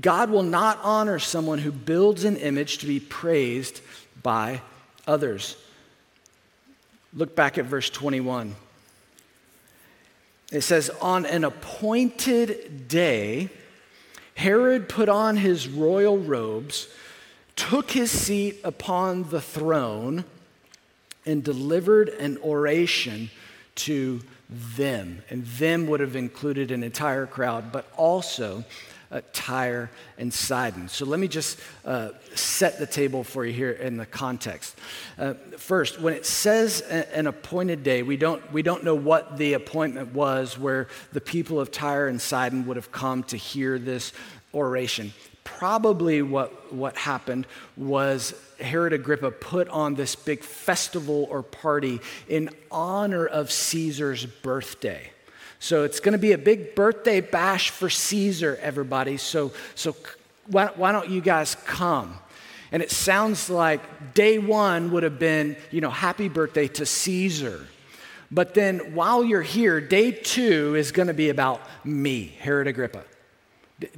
God 0.00 0.30
will 0.30 0.42
not 0.42 0.80
honor 0.82 1.18
someone 1.18 1.58
who 1.58 1.70
builds 1.70 2.24
an 2.24 2.36
image 2.36 2.78
to 2.78 2.86
be 2.86 2.98
praised 2.98 3.80
by 4.22 4.60
others. 5.06 5.56
Look 7.12 7.36
back 7.36 7.58
at 7.58 7.66
verse 7.66 7.90
21. 7.90 8.56
It 10.50 10.62
says, 10.62 10.90
On 11.00 11.24
an 11.26 11.44
appointed 11.44 12.88
day, 12.88 13.50
Herod 14.34 14.88
put 14.88 15.08
on 15.08 15.36
his 15.36 15.68
royal 15.68 16.18
robes, 16.18 16.88
took 17.56 17.90
his 17.90 18.10
seat 18.10 18.60
upon 18.64 19.30
the 19.30 19.40
throne 19.40 20.24
and 21.26 21.42
delivered 21.42 22.08
an 22.08 22.38
oration 22.38 23.30
to 23.74 24.20
them. 24.50 25.22
And 25.30 25.44
them 25.46 25.86
would 25.86 26.00
have 26.00 26.16
included 26.16 26.70
an 26.70 26.82
entire 26.82 27.26
crowd, 27.26 27.72
but 27.72 27.86
also 27.96 28.64
uh, 29.10 29.20
Tyre 29.32 29.90
and 30.18 30.32
Sidon. 30.32 30.88
So 30.88 31.04
let 31.04 31.20
me 31.20 31.28
just 31.28 31.60
uh, 31.84 32.10
set 32.34 32.78
the 32.78 32.86
table 32.86 33.22
for 33.22 33.44
you 33.44 33.52
here 33.52 33.70
in 33.70 33.96
the 33.96 34.06
context. 34.06 34.76
Uh, 35.18 35.34
first, 35.56 36.00
when 36.00 36.14
it 36.14 36.26
says 36.26 36.80
an 36.80 37.26
appointed 37.26 37.82
day, 37.84 38.02
we 38.02 38.16
don't, 38.16 38.52
we 38.52 38.62
don't 38.62 38.82
know 38.82 38.94
what 38.94 39.36
the 39.36 39.52
appointment 39.52 40.12
was 40.12 40.58
where 40.58 40.88
the 41.12 41.20
people 41.20 41.60
of 41.60 41.70
Tyre 41.70 42.08
and 42.08 42.20
Sidon 42.20 42.66
would 42.66 42.76
have 42.76 42.90
come 42.90 43.22
to 43.24 43.36
hear 43.36 43.78
this 43.78 44.12
oration 44.52 45.12
probably 45.44 46.22
what, 46.22 46.72
what 46.72 46.96
happened 46.96 47.46
was 47.76 48.34
Herod 48.58 48.92
Agrippa 48.92 49.30
put 49.30 49.68
on 49.68 49.94
this 49.94 50.16
big 50.16 50.42
festival 50.42 51.28
or 51.30 51.42
party 51.42 52.00
in 52.28 52.50
honor 52.70 53.26
of 53.26 53.52
Caesar's 53.52 54.26
birthday. 54.26 55.10
So 55.60 55.84
it's 55.84 56.00
going 56.00 56.12
to 56.12 56.18
be 56.18 56.32
a 56.32 56.38
big 56.38 56.74
birthday 56.74 57.20
bash 57.20 57.70
for 57.70 57.88
Caesar, 57.88 58.58
everybody. 58.60 59.16
So, 59.16 59.52
so 59.74 59.96
why, 60.46 60.70
why 60.74 60.92
don't 60.92 61.08
you 61.08 61.20
guys 61.20 61.54
come? 61.66 62.18
And 62.72 62.82
it 62.82 62.90
sounds 62.90 63.48
like 63.48 64.14
day 64.14 64.38
one 64.38 64.90
would 64.90 65.04
have 65.04 65.18
been, 65.18 65.56
you 65.70 65.80
know, 65.80 65.90
happy 65.90 66.28
birthday 66.28 66.68
to 66.68 66.84
Caesar. 66.84 67.66
But 68.30 68.54
then 68.54 68.94
while 68.94 69.22
you're 69.22 69.42
here, 69.42 69.80
day 69.80 70.10
two 70.10 70.74
is 70.74 70.90
going 70.90 71.08
to 71.08 71.14
be 71.14 71.28
about 71.28 71.60
me, 71.84 72.34
Herod 72.40 72.66
Agrippa. 72.66 73.04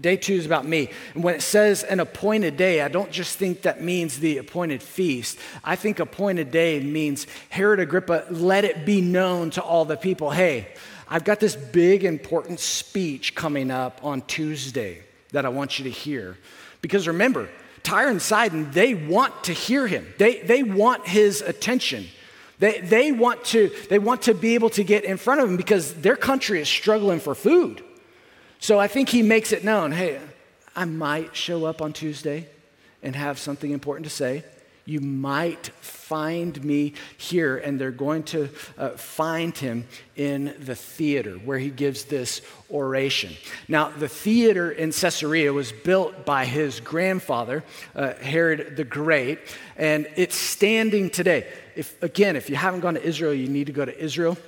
Day 0.01 0.17
two 0.17 0.35
is 0.35 0.47
about 0.47 0.67
me. 0.67 0.91
And 1.15 1.23
when 1.25 1.35
it 1.35 1.43
says 1.43 1.83
an 1.83 2.01
appointed 2.01 2.57
day, 2.57 2.83
I 2.83 2.89
don't 2.89 3.11
just 3.11 3.39
think 3.39 3.63
that 3.63 3.83
means 3.83 4.19
the 4.19 4.39
appointed 4.39 4.83
feast. 4.83 5.39
I 5.65 5.77
think 5.77 5.99
appointed 5.99 6.51
day 6.51 6.81
means 6.81 7.27
Herod 7.49 7.81
Agrippa, 7.81 8.27
let 8.31 8.65
it 8.65 8.87
be 8.87 9.01
known 9.01 9.51
to 9.51 9.63
all 9.63 9.85
the 9.85 9.97
people 9.97 10.31
hey, 10.31 10.69
I've 11.09 11.25
got 11.25 11.41
this 11.41 11.55
big 11.55 12.05
important 12.05 12.59
speech 12.61 13.35
coming 13.35 13.71
up 13.71 14.01
on 14.03 14.23
Tuesday 14.23 15.03
that 15.31 15.47
I 15.47 15.49
want 15.51 15.79
you 15.79 15.85
to 15.85 15.91
hear. 15.91 16.37
Because 16.83 17.07
remember, 17.07 17.49
Tyre 17.83 18.09
and 18.09 18.21
Sidon, 18.21 18.71
they 18.73 18.95
want 18.95 19.45
to 19.45 19.53
hear 19.53 19.87
him, 19.87 20.07
they, 20.19 20.41
they 20.41 20.63
want 20.63 21.07
his 21.07 21.41
attention. 21.41 22.07
They, 22.59 22.81
they, 22.81 23.13
want 23.13 23.45
to, 23.47 23.71
they 23.91 23.99
want 23.99 24.23
to 24.23 24.35
be 24.35 24.55
able 24.55 24.71
to 24.71 24.83
get 24.83 25.05
in 25.05 25.19
front 25.19 25.43
of 25.43 25.51
him 25.51 25.59
because 25.59 25.93
their 25.93 26.17
country 26.17 26.59
is 26.59 26.69
struggling 26.69 27.21
for 27.21 27.35
food. 27.35 27.85
So 28.59 28.79
I 28.79 28.89
think 28.89 29.09
he 29.09 29.23
makes 29.23 29.53
it 29.53 29.65
known 29.65 29.93
hey, 29.93 30.21
I 30.75 30.85
might 30.85 31.35
show 31.35 31.65
up 31.65 31.81
on 31.81 31.93
Tuesday 31.93 32.49
and 33.03 33.17
have 33.17 33.39
something 33.39 33.71
important 33.71 34.05
to 34.05 34.11
say. 34.11 34.45
You 34.89 35.01
might 35.01 35.67
find 35.81 36.63
me 36.63 36.95
here, 37.19 37.57
and 37.57 37.81
they're 37.81 37.91
going 37.91 38.23
to 38.25 38.49
uh, 38.79 38.91
find 38.91 39.57
him 39.57 39.89
in 40.15 40.55
the 40.61 40.77
theater 40.77 41.33
where 41.39 41.59
he 41.59 41.71
gives 41.71 42.05
this 42.05 42.41
oration. 42.71 43.35
Now, 43.67 43.89
the 43.89 44.09
theater 44.09 44.71
in 44.71 44.93
Caesarea 44.93 45.53
was 45.53 45.73
built 45.73 46.25
by 46.25 46.45
his 46.45 46.79
grandfather, 46.79 47.65
uh, 47.97 48.15
Herod 48.15 48.77
the 48.77 48.85
Great, 48.85 49.41
and 49.77 50.07
it's 50.15 50.37
standing 50.37 51.11
today. 51.11 51.49
If, 51.75 52.01
again, 52.01 52.37
if 52.37 52.49
you 52.49 52.55
haven't 52.55 52.81
gone 52.81 52.95
to 52.95 53.03
Israel, 53.03 53.35
you 53.35 53.49
need 53.49 53.67
to 53.67 53.73
go 53.73 53.85
to 53.85 53.99
Israel. 53.99 54.39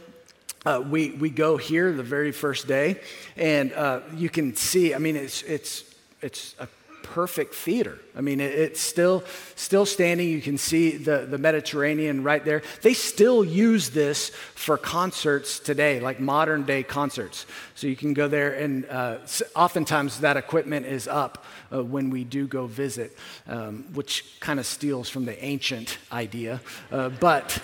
Uh, 0.69 0.81
we, 0.81 1.13
we 1.13 1.31
go 1.31 1.57
here 1.57 1.95
the 1.95 2.03
very 2.03 2.31
first 2.31 2.67
day, 2.67 3.01
and 3.39 3.73
uh, 3.73 4.01
you 4.15 4.29
can 4.29 4.55
see, 4.55 4.95
I 4.95 4.99
mean, 4.99 5.17
it's, 5.17 5.41
it's, 5.45 5.83
it's 6.21 6.55
a 6.59 6.69
perfect 7.03 7.55
theater. 7.55 7.99
I 8.15 8.21
mean, 8.21 8.39
it, 8.39 8.53
it's 8.53 8.79
still, 8.79 9.25
still 9.57 9.87
standing. 9.87 10.29
You 10.29 10.43
can 10.43 10.59
see 10.59 10.99
the, 10.99 11.25
the 11.25 11.39
Mediterranean 11.39 12.23
right 12.23 12.45
there. 12.45 12.61
They 12.83 12.93
still 12.93 13.43
use 13.43 13.89
this 13.89 14.29
for 14.29 14.77
concerts 14.77 15.59
today, 15.59 16.01
like 16.01 16.21
modern 16.21 16.65
day 16.65 16.83
concerts. 16.83 17.47
So 17.75 17.87
you 17.87 17.97
can 17.97 18.13
go 18.13 18.29
there, 18.29 18.53
and 18.53 18.85
uh, 18.91 19.21
oftentimes 19.57 20.21
that 20.21 20.37
equipment 20.37 20.85
is 20.85 21.09
up 21.09 21.47
uh, 21.73 21.83
when 21.83 22.11
we 22.11 22.25
do 22.25 22.47
go 22.47 22.67
visit, 22.67 23.17
um, 23.47 23.87
which 23.95 24.39
kind 24.41 24.61
of 24.61 24.67
steals 24.67 25.09
from 25.09 25.25
the 25.25 25.43
ancient 25.43 25.97
idea. 26.13 26.61
Uh, 26.93 27.09
but 27.09 27.59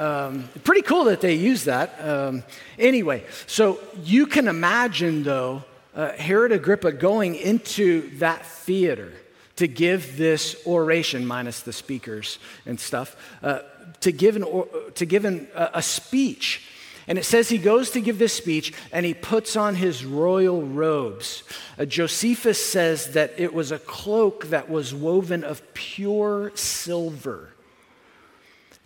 um, 0.00 0.48
pretty 0.64 0.82
cool 0.82 1.04
that 1.04 1.20
they 1.20 1.34
use 1.34 1.64
that. 1.64 1.94
Um, 2.00 2.42
anyway, 2.78 3.24
so 3.46 3.78
you 4.02 4.26
can 4.26 4.48
imagine, 4.48 5.22
though, 5.22 5.62
uh, 5.94 6.12
Herod 6.12 6.52
Agrippa 6.52 6.92
going 6.92 7.34
into 7.34 8.08
that 8.18 8.46
theater 8.46 9.12
to 9.56 9.68
give 9.68 10.16
this 10.16 10.56
oration, 10.66 11.26
minus 11.26 11.60
the 11.60 11.72
speakers 11.72 12.38
and 12.64 12.80
stuff, 12.80 13.14
uh, 13.42 13.60
to 14.00 14.10
give, 14.10 14.36
an, 14.36 14.46
to 14.94 15.04
give 15.04 15.26
an, 15.26 15.48
a 15.54 15.82
speech. 15.82 16.66
And 17.06 17.18
it 17.18 17.24
says 17.24 17.50
he 17.50 17.58
goes 17.58 17.90
to 17.90 18.00
give 18.00 18.18
this 18.18 18.32
speech 18.32 18.72
and 18.92 19.04
he 19.04 19.12
puts 19.12 19.54
on 19.56 19.74
his 19.74 20.04
royal 20.04 20.62
robes. 20.62 21.42
Uh, 21.78 21.84
Josephus 21.84 22.64
says 22.64 23.12
that 23.12 23.34
it 23.36 23.52
was 23.52 23.70
a 23.70 23.78
cloak 23.78 24.46
that 24.46 24.70
was 24.70 24.94
woven 24.94 25.44
of 25.44 25.74
pure 25.74 26.52
silver. 26.54 27.50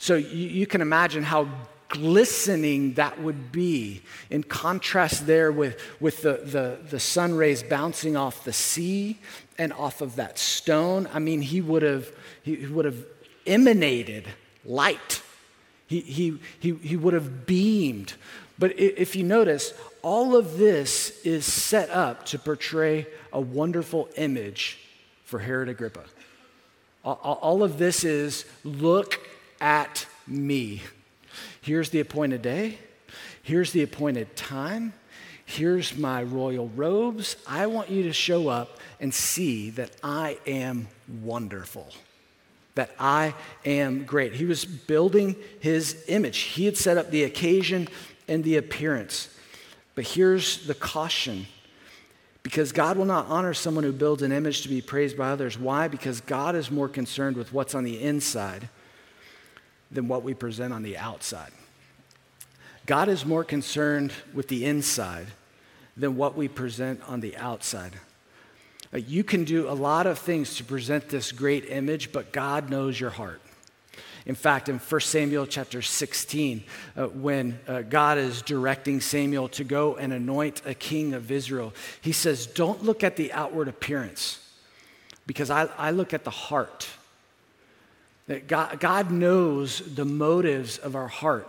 So 0.05 0.17
you, 0.17 0.49
you 0.49 0.67
can 0.67 0.83
imagine 0.83 1.23
how 1.23 1.49
glistening 1.89 2.93
that 2.95 3.23
would 3.23 3.51
be 3.51 4.03
in 4.29 4.43
contrast 4.43 5.27
there 5.27 5.51
with, 5.51 5.81
with 5.99 6.21
the, 6.21 6.43
the, 6.45 6.79
the 6.91 7.01
sun 7.01 7.33
rays 7.33 7.63
bouncing 7.63 8.15
off 8.15 8.45
the 8.45 8.53
sea 8.53 9.19
and 9.57 9.73
off 9.73 10.03
of 10.03 10.17
that 10.17 10.39
stone. 10.39 11.09
I 11.15 11.21
mean, 11.21 11.41
he 11.41 11.63
would 11.63 11.81
have, 11.81 12.13
he 12.43 12.67
would 12.67 12.85
have 12.85 13.03
emanated 13.47 14.27
light. 14.63 15.23
He, 15.87 16.01
he, 16.01 16.39
he, 16.61 16.75
he 16.75 16.97
would 16.99 17.15
have 17.15 17.47
beamed. 17.47 18.13
But 18.59 18.79
if 18.79 19.17
you 19.17 19.25
notice, 19.25 19.73
all 20.03 20.37
of 20.37 20.59
this 20.59 21.19
is 21.25 21.47
set 21.47 21.89
up 21.89 22.27
to 22.27 22.39
portray 22.39 23.07
a 23.33 23.41
wonderful 23.41 24.11
image 24.19 24.81
for 25.25 25.39
Herod 25.39 25.71
Agrippa. 25.71 26.05
All 27.05 27.63
of 27.63 27.79
this 27.79 28.05
is 28.05 28.45
look 28.65 29.19
at 29.65 30.05
me. 30.27 30.83
Here's 31.63 31.89
the 31.89 32.01
appointed 32.01 32.43
day. 32.43 32.79
Here's 33.43 33.73
the 33.73 33.83
appointed 33.83 34.37
time. 34.37 34.93
Here's 35.47 35.97
my 35.97 36.23
royal 36.23 36.69
robes. 36.69 37.37
I 37.49 37.67
want 37.67 37.89
you 37.89 38.03
to 38.03 38.13
show 38.13 38.49
up 38.49 38.79
and 39.01 39.13
see 39.13 39.71
that 39.71 39.91
I 40.03 40.37
am 40.47 40.89
wonderful, 41.23 41.89
that 42.75 42.91
I 42.99 43.33
am 43.65 44.05
great. 44.05 44.35
He 44.35 44.45
was 44.45 44.67
building 44.67 45.35
his 45.61 46.05
image, 46.09 46.39
he 46.39 46.67
had 46.67 46.77
set 46.77 46.99
up 46.99 47.11
the 47.11 47.25
occasion 47.25 47.89
and 48.29 48.45
the 48.45 48.59
appearance. 48.59 49.31
But 49.95 50.07
here's 50.09 50.67
the 50.67 50.75
caution 50.75 51.47
because 52.43 52.73
God 52.73 52.99
will 52.99 53.07
not 53.07 53.29
honor 53.29 53.55
someone 53.55 53.85
who 53.85 53.93
builds 53.93 54.21
an 54.21 54.31
image 54.31 54.61
to 54.63 54.69
be 54.69 54.83
praised 54.83 55.17
by 55.17 55.31
others. 55.31 55.59
Why? 55.59 55.89
Because 55.89 56.21
God 56.21 56.55
is 56.55 56.71
more 56.71 56.91
concerned 56.91 57.39
with 57.39 57.55
what's 57.55 57.75
on 57.75 57.85
the 57.85 58.03
inside 58.03 58.69
than 59.95 60.09
what 60.09 60.23
we 60.23 60.35
present 60.35 60.73
on 60.73 60.83
the 60.83 60.97
outside. 60.97 61.53
God 62.87 63.09
is 63.09 63.25
more 63.25 63.45
concerned 63.45 64.13
with 64.35 64.49
the 64.49 64.67
inside 64.67 65.29
than 65.97 66.17
what 66.17 66.37
we 66.37 66.49
present 66.49 67.01
on 67.09 67.21
the 67.21 67.37
outside. 67.37 67.93
Uh, 68.93 68.99
you 68.99 69.25
can 69.25 69.45
do 69.45 69.69
a 69.69 69.73
lot 69.73 70.07
of 70.07 70.19
things 70.19 70.57
to 70.57 70.65
present 70.65 71.09
this 71.09 71.33
great 71.33 71.71
image, 71.71 72.13
but 72.13 72.33
God 72.33 72.69
knows 72.69 72.99
your 73.01 73.11
heart. 73.11 73.41
In 74.27 74.35
fact, 74.35 74.69
in 74.69 74.79
1 74.79 75.01
Samuel 75.01 75.47
chapter 75.47 75.83
16, 75.83 76.65
uh, 76.97 77.07
when 77.09 77.59
uh, 77.69 77.83
God 77.83 78.17
is 78.17 78.41
directing 78.41 79.01
Samuel 79.01 79.49
to 79.51 79.65
go 79.65 79.97
and 79.97 80.13
anoint 80.13 80.63
a 80.65 80.75
king 80.75 81.13
of 81.13 81.31
Israel, 81.31 81.75
he 82.01 82.13
says, 82.13 82.47
Don't 82.47 82.83
look 82.83 83.05
at 83.05 83.17
the 83.17 83.33
outward 83.33 83.69
appearance, 83.69 84.41
because 85.27 85.51
I, 85.51 85.69
I 85.77 85.91
look 85.91 86.15
at 86.15 86.25
the 86.25 86.31
heart. 86.31 86.89
That 88.27 88.47
God, 88.47 88.81
God 88.81 89.11
knows 89.11 89.81
the 89.81 90.05
motives 90.05 90.79
of 90.79 90.97
our 90.97 91.09
heart. 91.09 91.49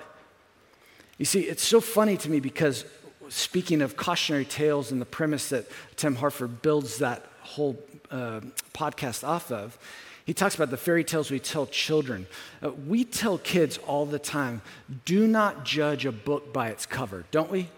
You 1.17 1.25
see, 1.25 1.41
it's 1.41 1.63
so 1.63 1.79
funny 1.79 2.17
to 2.17 2.29
me 2.29 2.39
because 2.39 2.85
speaking 3.29 3.81
of 3.81 3.95
cautionary 3.95 4.45
tales 4.45 4.91
and 4.91 4.99
the 4.99 5.05
premise 5.05 5.49
that 5.49 5.65
Tim 5.95 6.15
Harford 6.15 6.61
builds 6.61 6.97
that 6.97 7.25
whole 7.41 7.77
uh, 8.11 8.41
podcast 8.73 9.25
off 9.25 9.51
of, 9.51 9.77
he 10.25 10.33
talks 10.33 10.55
about 10.55 10.71
the 10.71 10.77
fairy 10.77 11.03
tales 11.03 11.29
we 11.29 11.39
tell 11.39 11.67
children. 11.67 12.25
Uh, 12.61 12.71
we 12.71 13.05
tell 13.05 13.38
kids 13.38 13.77
all 13.85 14.05
the 14.05 14.19
time 14.19 14.61
do 15.05 15.27
not 15.27 15.63
judge 15.63 16.05
a 16.05 16.11
book 16.11 16.51
by 16.51 16.69
its 16.69 16.85
cover, 16.85 17.25
don't 17.31 17.51
we? 17.51 17.69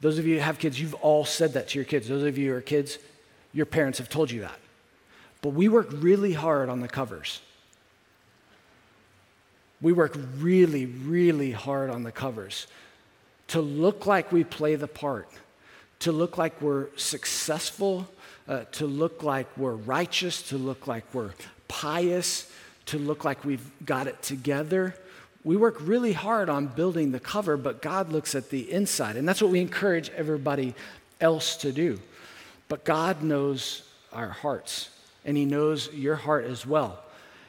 Those 0.00 0.18
of 0.18 0.26
you 0.26 0.36
who 0.36 0.40
have 0.40 0.58
kids, 0.58 0.80
you've 0.80 0.94
all 0.94 1.24
said 1.24 1.52
that 1.54 1.68
to 1.70 1.78
your 1.78 1.84
kids. 1.84 2.08
Those 2.08 2.24
of 2.24 2.36
you 2.36 2.50
who 2.50 2.56
are 2.56 2.60
kids, 2.60 2.98
your 3.52 3.66
parents 3.66 3.98
have 3.98 4.08
told 4.08 4.30
you 4.30 4.40
that. 4.40 4.58
But 5.44 5.50
we 5.50 5.68
work 5.68 5.88
really 5.92 6.32
hard 6.32 6.70
on 6.70 6.80
the 6.80 6.88
covers. 6.88 7.42
We 9.82 9.92
work 9.92 10.16
really, 10.38 10.86
really 10.86 11.52
hard 11.52 11.90
on 11.90 12.02
the 12.02 12.12
covers 12.12 12.66
to 13.48 13.60
look 13.60 14.06
like 14.06 14.32
we 14.32 14.42
play 14.42 14.76
the 14.76 14.88
part, 14.88 15.28
to 15.98 16.12
look 16.12 16.38
like 16.38 16.62
we're 16.62 16.86
successful 16.96 18.08
uh, 18.48 18.64
to 18.72 18.86
look 18.86 19.22
like 19.22 19.46
we're 19.56 19.74
righteous, 19.74 20.42
to 20.42 20.58
look 20.58 20.86
like 20.86 21.04
we're 21.14 21.32
pious, 21.68 22.50
to 22.86 22.98
look 22.98 23.24
like 23.24 23.44
we've 23.44 23.70
got 23.84 24.06
it 24.06 24.22
together. 24.22 24.94
We 25.44 25.56
work 25.56 25.76
really 25.80 26.12
hard 26.12 26.48
on 26.48 26.66
building 26.68 27.12
the 27.12 27.20
cover, 27.20 27.56
but 27.56 27.82
God 27.82 28.10
looks 28.10 28.34
at 28.34 28.50
the 28.50 28.70
inside. 28.70 29.16
And 29.16 29.28
that's 29.28 29.42
what 29.42 29.50
we 29.50 29.60
encourage 29.60 30.10
everybody 30.10 30.74
else 31.20 31.56
to 31.58 31.72
do. 31.72 32.00
But 32.68 32.84
God 32.84 33.22
knows 33.22 33.82
our 34.12 34.28
hearts, 34.28 34.90
and 35.24 35.36
He 35.36 35.44
knows 35.44 35.92
your 35.92 36.16
heart 36.16 36.44
as 36.44 36.66
well. 36.66 37.00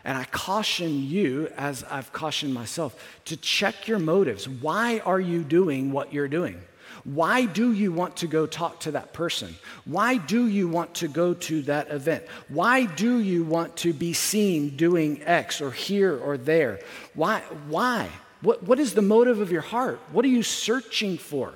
And 0.03 0.17
I 0.17 0.25
caution 0.25 1.03
you, 1.03 1.49
as 1.57 1.83
I've 1.89 2.13
cautioned 2.13 2.53
myself, 2.53 2.95
to 3.25 3.35
check 3.35 3.87
your 3.87 3.97
motives. 3.97 4.47
Why 4.47 4.99
are 4.99 5.19
you 5.19 5.43
doing 5.43 5.91
what 5.91 6.13
you're 6.13 6.27
doing? 6.27 6.61
Why 7.03 7.45
do 7.45 7.71
you 7.71 7.91
want 7.91 8.17
to 8.17 8.27
go 8.27 8.47
talk 8.47 8.79
to 8.81 8.91
that 8.91 9.13
person? 9.13 9.55
Why 9.85 10.17
do 10.17 10.47
you 10.47 10.67
want 10.67 10.95
to 10.95 11.07
go 11.07 11.33
to 11.33 11.61
that 11.63 11.91
event? 11.91 12.23
Why 12.49 12.85
do 12.85 13.19
you 13.19 13.43
want 13.43 13.77
to 13.77 13.93
be 13.93 14.13
seen 14.13 14.75
doing 14.75 15.21
X 15.23 15.61
or 15.61 15.71
here 15.71 16.17
or 16.17 16.37
there? 16.37 16.79
Why? 17.13 17.41
Why? 17.67 18.09
What, 18.41 18.63
what 18.63 18.79
is 18.79 18.93
the 18.93 19.01
motive 19.01 19.39
of 19.39 19.51
your 19.51 19.61
heart? 19.61 19.99
What 20.11 20.25
are 20.25 20.29
you 20.29 20.43
searching 20.43 21.17
for? 21.17 21.53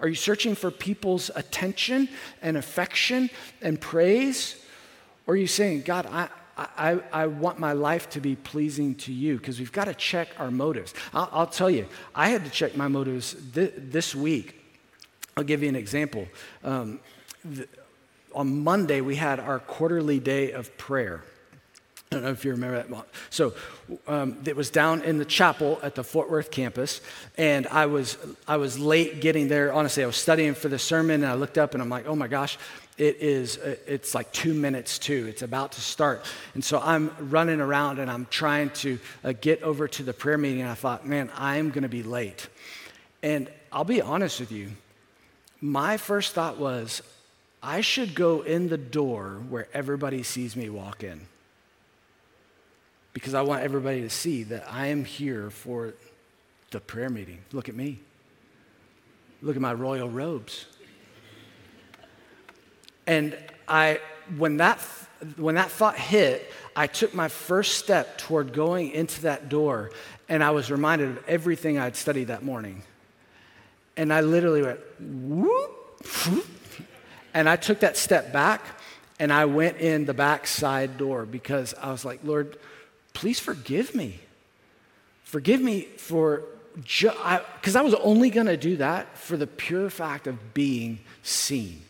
Are 0.00 0.08
you 0.08 0.14
searching 0.14 0.54
for 0.54 0.70
people's 0.70 1.30
attention 1.34 2.08
and 2.42 2.56
affection 2.56 3.30
and 3.62 3.80
praise? 3.80 4.62
Or 5.26 5.34
are 5.34 5.36
you 5.36 5.46
saying, 5.46 5.82
God, 5.82 6.06
I, 6.06 6.28
I, 6.56 7.00
I, 7.12 7.26
want 7.26 7.58
my 7.58 7.72
life 7.72 8.08
to 8.10 8.20
be 8.20 8.36
pleasing 8.36 8.94
to 8.96 9.12
you 9.12 9.36
because 9.36 9.58
we've 9.58 9.72
got 9.72 9.86
to 9.86 9.94
check 9.94 10.28
our 10.38 10.50
motives. 10.50 10.94
I'll, 11.12 11.28
I'll, 11.32 11.46
tell 11.46 11.68
you, 11.68 11.86
I 12.14 12.30
had 12.30 12.44
to 12.44 12.50
check 12.50 12.76
my 12.76 12.88
motives 12.88 13.36
th- 13.52 13.74
this 13.76 14.14
week 14.14 14.56
I'll 15.38 15.44
give 15.44 15.62
you 15.62 15.68
an 15.68 15.76
example. 15.76 16.26
Um, 16.64 16.98
the, 17.44 17.68
on 18.34 18.64
Monday, 18.64 19.02
we 19.02 19.16
had 19.16 19.38
our 19.38 19.58
quarterly 19.58 20.18
day 20.18 20.52
of 20.52 20.74
prayer. 20.78 21.24
I 22.10 22.14
don't 22.14 22.24
know 22.24 22.30
if 22.30 22.42
you 22.42 22.52
remember 22.52 22.82
that. 22.82 23.06
So 23.28 23.52
um, 24.08 24.38
it 24.46 24.56
was 24.56 24.70
down 24.70 25.02
in 25.02 25.18
the 25.18 25.26
chapel 25.26 25.78
at 25.82 25.94
the 25.94 26.02
Fort 26.02 26.30
Worth 26.30 26.50
campus, 26.50 27.02
and 27.36 27.66
I 27.66 27.84
was 27.84 28.16
I 28.48 28.56
was 28.56 28.78
late 28.78 29.20
getting 29.20 29.48
there. 29.48 29.74
Honestly, 29.74 30.02
I 30.02 30.06
was 30.06 30.16
studying 30.16 30.54
for 30.54 30.68
the 30.68 30.78
sermon, 30.78 31.22
and 31.22 31.30
I 31.30 31.34
looked 31.34 31.58
up, 31.58 31.74
and 31.74 31.82
I'm 31.82 31.90
like, 31.90 32.06
oh 32.06 32.16
my 32.16 32.28
gosh, 32.28 32.56
it 32.98 33.16
is 33.20 33.58
uh, 33.58 33.76
it's 33.86 34.14
like 34.14 34.32
two 34.32 34.54
minutes 34.54 34.98
to 34.98 35.26
it's 35.26 35.42
about 35.42 35.72
to 35.72 35.80
start 35.80 36.24
and 36.54 36.64
so 36.64 36.80
i'm 36.82 37.10
running 37.30 37.60
around 37.60 37.98
and 37.98 38.10
i'm 38.10 38.26
trying 38.30 38.70
to 38.70 38.98
uh, 39.24 39.32
get 39.40 39.62
over 39.62 39.86
to 39.86 40.02
the 40.02 40.12
prayer 40.12 40.38
meeting 40.38 40.62
and 40.62 40.70
i 40.70 40.74
thought 40.74 41.06
man 41.06 41.30
i'm 41.36 41.68
going 41.70 41.82
to 41.82 41.88
be 41.88 42.02
late 42.02 42.48
and 43.22 43.50
i'll 43.72 43.84
be 43.84 44.00
honest 44.00 44.40
with 44.40 44.50
you 44.50 44.70
my 45.60 45.96
first 45.96 46.34
thought 46.34 46.58
was, 46.58 47.02
I 47.62 47.80
should 47.80 48.14
go 48.14 48.42
in 48.42 48.68
the 48.68 48.78
door 48.78 49.40
where 49.48 49.68
everybody 49.72 50.22
sees 50.22 50.54
me 50.54 50.68
walk 50.68 51.02
in. 51.02 51.20
Because 53.12 53.34
I 53.34 53.42
want 53.42 53.62
everybody 53.62 54.02
to 54.02 54.10
see 54.10 54.42
that 54.44 54.66
I 54.70 54.88
am 54.88 55.04
here 55.04 55.50
for 55.50 55.94
the 56.70 56.80
prayer 56.80 57.08
meeting. 57.08 57.38
Look 57.52 57.68
at 57.68 57.74
me. 57.74 57.98
Look 59.40 59.56
at 59.56 59.62
my 59.62 59.72
royal 59.72 60.08
robes. 60.08 60.66
And 63.06 63.36
I, 63.68 64.00
when 64.36 64.56
that, 64.58 64.80
when 65.36 65.54
that 65.54 65.70
thought 65.70 65.96
hit, 65.96 66.50
I 66.74 66.86
took 66.86 67.14
my 67.14 67.28
first 67.28 67.78
step 67.78 68.18
toward 68.18 68.52
going 68.52 68.90
into 68.90 69.22
that 69.22 69.48
door, 69.48 69.90
and 70.28 70.42
I 70.44 70.50
was 70.50 70.70
reminded 70.70 71.10
of 71.10 71.24
everything 71.28 71.78
I'd 71.78 71.96
studied 71.96 72.28
that 72.28 72.42
morning. 72.42 72.82
And 73.96 74.12
I 74.12 74.20
literally 74.20 74.62
went, 74.62 74.80
whoop, 75.00 76.06
whoop, 76.26 76.46
and 77.32 77.48
I 77.48 77.56
took 77.56 77.80
that 77.80 77.96
step 77.96 78.32
back 78.32 78.62
and 79.18 79.32
I 79.32 79.46
went 79.46 79.78
in 79.78 80.04
the 80.04 80.14
back 80.14 80.46
side 80.46 80.98
door 80.98 81.24
because 81.24 81.74
I 81.74 81.90
was 81.90 82.04
like, 82.04 82.20
Lord, 82.24 82.58
please 83.14 83.40
forgive 83.40 83.94
me. 83.94 84.20
Forgive 85.22 85.60
me 85.60 85.82
for, 85.96 86.44
because 86.74 86.84
ju- 86.84 87.10
I, 87.18 87.40
I 87.74 87.82
was 87.82 87.94
only 87.94 88.30
going 88.30 88.46
to 88.46 88.56
do 88.56 88.76
that 88.76 89.16
for 89.16 89.36
the 89.36 89.46
pure 89.46 89.90
fact 89.90 90.26
of 90.26 90.54
being 90.54 90.98
seen. 91.22 91.82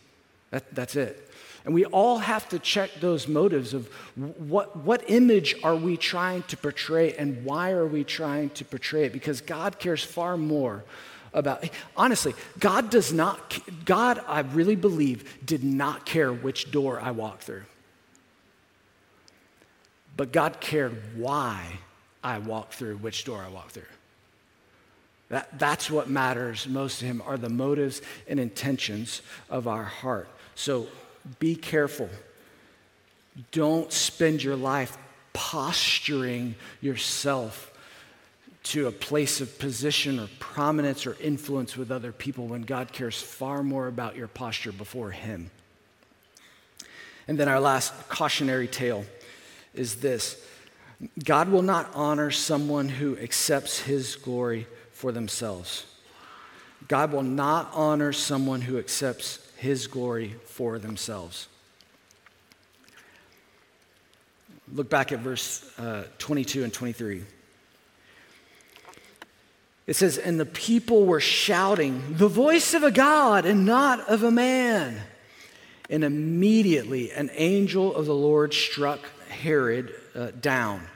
That, 0.57 0.75
that's 0.75 0.97
it. 0.97 1.31
And 1.67 1.75
we 1.75 1.85
all 1.85 2.17
have 2.17 2.49
to 2.49 2.59
check 2.59 2.91
those 2.99 3.29
motives 3.29 3.75
of 3.75 3.89
what, 4.15 4.75
what 4.75 5.05
image 5.11 5.55
are 5.63 5.77
we 5.77 5.99
trying 5.99 6.45
to 6.45 6.57
portray 6.57 7.15
and 7.15 7.45
why 7.45 7.73
are 7.73 7.85
we 7.85 8.05
trying 8.05 8.49
to 8.51 8.65
portray 8.65 9.05
it? 9.05 9.13
Because 9.13 9.43
God 9.43 9.79
cares 9.79 10.03
far 10.03 10.39
more 10.39 10.83
about. 11.35 11.69
Honestly, 11.95 12.33
God 12.59 12.89
does 12.89 13.13
not, 13.13 13.59
God, 13.85 14.19
I 14.27 14.41
really 14.41 14.77
believe, 14.77 15.45
did 15.45 15.63
not 15.63 16.07
care 16.07 16.33
which 16.33 16.71
door 16.71 16.99
I 16.99 17.11
walked 17.11 17.43
through. 17.43 17.65
But 20.17 20.33
God 20.33 20.59
cared 20.59 21.19
why 21.19 21.81
I 22.25 22.39
walked 22.39 22.73
through 22.73 22.97
which 22.97 23.27
door 23.27 23.45
I 23.45 23.51
walked 23.51 23.73
through. 23.73 23.83
That, 25.29 25.59
that's 25.59 25.91
what 25.91 26.09
matters 26.09 26.69
most 26.69 27.01
to 27.01 27.07
Him 27.07 27.23
are 27.27 27.37
the 27.37 27.49
motives 27.49 28.01
and 28.29 28.39
intentions 28.39 29.23
of 29.51 29.67
our 29.67 29.83
heart. 29.83 30.29
So 30.55 30.87
be 31.39 31.57
careful. 31.57 32.09
Don't 33.51 33.93
spend 33.93 34.43
your 34.43 34.57
life 34.57 34.97
posturing 35.33 36.55
yourself 36.81 37.73
to 38.63 38.87
a 38.87 38.93
place 38.93 39.41
of 39.41 39.59
position 39.59 40.19
or 40.19 40.29
prominence 40.41 41.07
or 41.07 41.17
influence 41.21 41.77
with 41.77 41.91
other 41.91 42.11
people 42.11 42.47
when 42.47 42.63
God 42.63 42.93
cares 42.93 43.21
far 43.21 43.63
more 43.63 43.87
about 43.87 44.17
your 44.17 44.29
posture 44.29 44.73
before 44.73 45.11
Him. 45.11 45.51
And 47.29 47.39
then 47.39 47.49
our 47.49 47.61
last 47.61 47.93
cautionary 48.09 48.69
tale 48.69 49.05
is 49.75 49.97
this 49.97 50.43
God 51.23 51.49
will 51.49 51.63
not 51.63 51.91
honor 51.95 52.31
someone 52.31 52.89
who 52.89 53.19
accepts 53.19 53.81
His 53.81 54.17
glory 54.17 54.67
for 54.97 55.13
themselves. 55.13 55.85
God 56.89 57.13
will 57.13 57.23
not 57.23 57.71
honor 57.75 58.15
someone 58.15 58.63
who 58.63 58.79
accepts 58.79 59.47
His 59.59 59.87
glory 59.87 60.35
for 60.47 60.79
themselves. 60.79 61.49
Look 64.73 64.89
back 64.89 65.13
at 65.13 65.19
verse 65.19 65.71
uh, 65.79 66.05
22 66.19 66.65
and 66.65 66.73
23. 66.73 67.23
It 69.87 69.97
says, 69.97 70.17
And 70.17 70.41
the 70.41 70.47
people 70.47 71.05
were 71.05 71.21
shouting, 71.21 72.17
The 72.17 72.27
voice 72.27 72.73
of 72.73 72.83
a 72.83 72.91
God 72.91 73.45
and 73.45 73.67
not 73.67 74.01
of 74.09 74.23
a 74.23 74.31
man. 74.31 74.99
And 75.91 76.05
immediately 76.05 77.13
an 77.13 77.31
angel 77.35 77.95
of 77.95 78.07
the 78.07 78.15
Lord 78.15 78.55
struck 78.55 79.01
Herod 79.29 79.95
uh, 80.15 80.31
down 80.41 80.89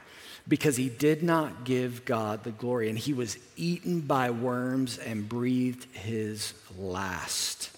because 0.50 0.76
he 0.76 0.88
did 0.88 1.22
not 1.22 1.64
give 1.64 2.04
God 2.04 2.42
the 2.42 2.50
glory. 2.50 2.90
And 2.90 2.98
he 2.98 3.14
was 3.14 3.38
eaten 3.56 4.00
by 4.00 4.30
worms 4.30 4.98
and 4.98 5.26
breathed 5.26 5.86
his 5.96 6.52
last. 6.76 7.70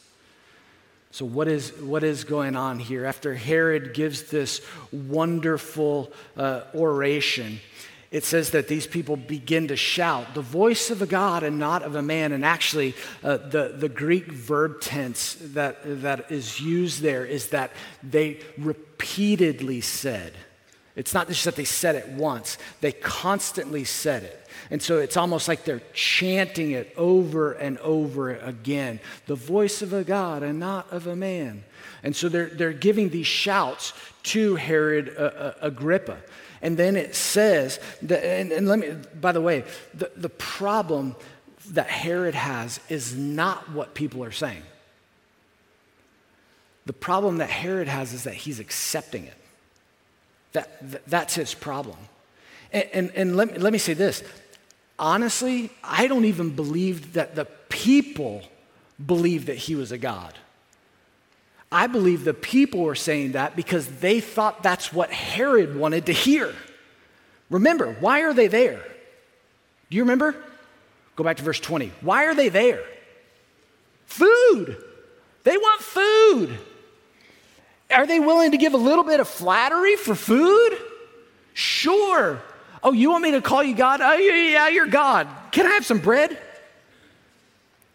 So, 1.11 1.27
what 1.27 1.47
is, 1.47 1.73
what 1.75 2.03
is 2.03 2.25
going 2.25 2.57
on 2.57 2.79
here? 2.79 3.05
After 3.05 3.35
Herod 3.35 3.93
gives 3.93 4.25
this 4.25 4.63
wonderful 4.91 6.11
uh, 6.39 6.63
oration, 6.75 7.61
it 8.11 8.25
says 8.25 8.51
that 8.53 8.69
these 8.69 8.87
people 8.87 9.17
begin 9.17 9.69
to 9.69 9.77
shout, 9.77 10.33
the 10.33 10.41
voice 10.41 10.91
of 10.91 11.03
a 11.03 11.07
God 11.07 11.43
and 11.43 11.59
not 11.59 11.83
of 11.83 11.95
a 11.95 12.03
man. 12.03 12.33
And 12.33 12.43
actually, 12.43 12.95
uh, 13.23 13.37
the, 13.37 13.75
the 13.77 13.91
Greek 13.91 14.33
verb 14.33 14.81
tense 14.81 15.37
that, 15.41 15.81
that 16.01 16.31
is 16.33 16.59
used 16.59 17.03
there 17.03 17.27
is 17.27 17.51
that 17.51 17.73
they 18.03 18.41
repeatedly 18.57 19.83
said. 19.83 20.33
It's 20.95 21.15
not 21.15 21.29
just 21.29 21.45
that 21.47 21.57
they 21.57 21.65
said 21.65 21.95
it 21.95 22.09
once, 22.09 22.59
they 22.81 22.93
constantly 22.93 23.85
said 23.85 24.25
it. 24.25 24.39
And 24.71 24.83
so 24.83 24.99
it's 24.99 25.17
almost 25.17 25.49
like 25.49 25.65
they're 25.65 25.83
chanting 25.93 26.73
it 26.73 26.93
over 26.97 27.53
and 27.53 27.79
over 27.79 28.35
again 28.37 29.01
the 29.27 29.35
voice 29.35 29.83
of 29.83 29.93
a 29.93 30.05
God 30.05 30.43
and 30.43 30.61
not 30.61 30.91
of 30.93 31.07
a 31.07 31.17
man. 31.17 31.65
And 32.03 32.15
so 32.15 32.29
they're, 32.29 32.49
they're 32.49 32.73
giving 32.73 33.09
these 33.09 33.27
shouts 33.27 33.93
to 34.25 34.57
Herod 34.57 35.15
uh, 35.17 35.23
uh, 35.23 35.55
Agrippa. 35.63 36.19
And 36.61 36.77
then 36.77 36.97
it 36.97 37.15
says, 37.15 37.81
that, 38.03 38.25
and, 38.25 38.53
and 38.53 38.69
let 38.69 38.79
me, 38.79 38.95
by 39.21 39.33
the 39.33 39.41
way, 39.41 39.65
the, 39.95 40.11
the 40.17 40.29
problem 40.29 41.17
that 41.71 41.89
Herod 41.89 42.35
has 42.35 42.81
is 42.89 43.17
not 43.17 43.71
what 43.71 43.95
people 43.95 44.23
are 44.25 44.33
saying. 44.33 44.63
The 46.87 46.93
problem 46.93 47.39
that 47.39 47.51
Herod 47.51 47.89
has 47.89 48.13
is 48.13 48.25
that 48.25 48.35
he's 48.35 48.61
accepting 48.61 49.25
it. 49.25 49.35
That, 50.53 50.91
that 50.91 51.07
that's 51.07 51.35
his 51.35 51.55
problem. 51.55 51.97
And, 52.73 52.89
and, 52.93 53.13
and 53.15 53.37
let, 53.37 53.61
let 53.61 53.73
me 53.73 53.79
say 53.79 53.95
this 53.95 54.23
honestly, 54.99 55.71
I 55.83 56.07
don't 56.07 56.25
even 56.25 56.51
believe 56.55 57.15
that 57.15 57.35
the 57.35 57.47
people 57.69 58.43
believed 59.05 59.47
that 59.47 59.57
he 59.57 59.75
was 59.75 59.91
a 59.91 59.99
God. 59.99 60.35
I 61.73 61.87
believe 61.87 62.25
the 62.25 62.35
people 62.35 62.81
were 62.81 62.95
saying 62.95 63.33
that 63.33 63.57
because 63.57 63.87
they 63.87 64.21
thought 64.21 64.63
that's 64.63 64.93
what 64.93 65.11
Herod 65.11 65.75
wanted 65.75 66.07
to 66.07 66.13
hear. 66.13 66.55
Remember, 67.49 67.97
why 67.99 68.23
are 68.23 68.35
they 68.35 68.47
there? 68.47 68.83
Do 69.91 69.97
you 69.97 70.03
remember? 70.03 70.37
Go 71.17 71.25
back 71.25 71.39
to 71.39 71.43
verse 71.43 71.61
20. 71.61 71.93
Why 72.03 72.27
are 72.27 72.35
they 72.35 72.49
there? 72.49 72.85
Food. 74.07 74.77
They 75.45 75.57
want 75.57 75.81
food. 75.81 76.59
Are 77.93 78.07
they 78.07 78.21
willing 78.21 78.53
to 78.53 78.57
give 78.57 78.75
a 78.75 78.79
little 78.79 79.05
bit 79.05 79.21
of 79.21 79.29
flattery 79.29 79.97
for 79.97 80.15
food? 80.15 80.79
Sure. 81.55 82.43
Oh, 82.83 82.93
you 82.93 83.11
want 83.11 83.23
me 83.23 83.33
to 83.33 83.41
call 83.41 83.63
you 83.63 83.75
God? 83.75 84.01
Oh, 84.03 84.15
yeah, 84.15 84.69
you're 84.69 84.87
God. 84.87 85.29
Can 85.53 85.67
I 85.67 85.71
have 85.71 85.87
some 85.87 85.99
bread? 85.99 86.39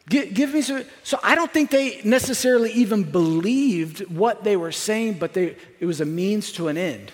Give, 0.09 0.33
give 0.33 0.53
me 0.53 0.61
some. 0.61 0.83
So 1.03 1.19
I 1.21 1.35
don't 1.35 1.51
think 1.51 1.69
they 1.69 2.01
necessarily 2.03 2.71
even 2.71 3.03
believed 3.03 4.09
what 4.09 4.43
they 4.43 4.55
were 4.55 4.71
saying, 4.71 5.15
but 5.15 5.33
they, 5.33 5.57
it 5.79 5.85
was 5.85 5.99
a 5.99 6.05
means 6.05 6.53
to 6.53 6.69
an 6.69 6.77
end, 6.77 7.11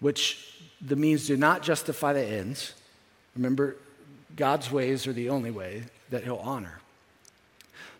which 0.00 0.60
the 0.82 0.96
means 0.96 1.26
do 1.26 1.36
not 1.36 1.62
justify 1.62 2.12
the 2.12 2.22
ends. 2.22 2.74
Remember, 3.34 3.76
God's 4.36 4.70
ways 4.70 5.06
are 5.06 5.14
the 5.14 5.30
only 5.30 5.50
way 5.50 5.84
that 6.10 6.24
he'll 6.24 6.36
honor. 6.36 6.81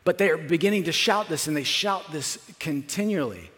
But 0.04 0.18
they're 0.18 0.38
beginning 0.38 0.84
to 0.84 0.92
shout 0.92 1.28
this, 1.28 1.46
and 1.46 1.56
they 1.56 1.62
shout 1.62 2.10
this 2.10 2.38
continually. 2.58 3.50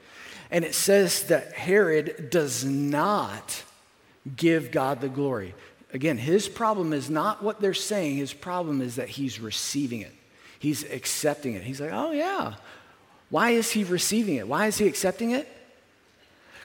And 0.50 0.64
it 0.64 0.74
says 0.74 1.24
that 1.24 1.52
Herod 1.52 2.28
does 2.30 2.64
not 2.64 3.62
give 4.36 4.70
God 4.70 5.00
the 5.00 5.08
glory. 5.08 5.54
Again, 5.92 6.18
his 6.18 6.48
problem 6.48 6.92
is 6.92 7.08
not 7.08 7.42
what 7.42 7.60
they're 7.60 7.72
saying, 7.72 8.16
his 8.16 8.32
problem 8.32 8.80
is 8.80 8.96
that 8.96 9.08
he's 9.08 9.40
receiving 9.40 10.00
it. 10.00 10.12
He's 10.58 10.82
accepting 10.84 11.54
it. 11.54 11.62
He's 11.62 11.80
like, 11.80 11.92
oh, 11.92 12.10
yeah. 12.10 12.54
Why 13.30 13.50
is 13.50 13.70
he 13.70 13.84
receiving 13.84 14.36
it? 14.36 14.48
Why 14.48 14.66
is 14.66 14.78
he 14.78 14.86
accepting 14.86 15.32
it? 15.32 15.48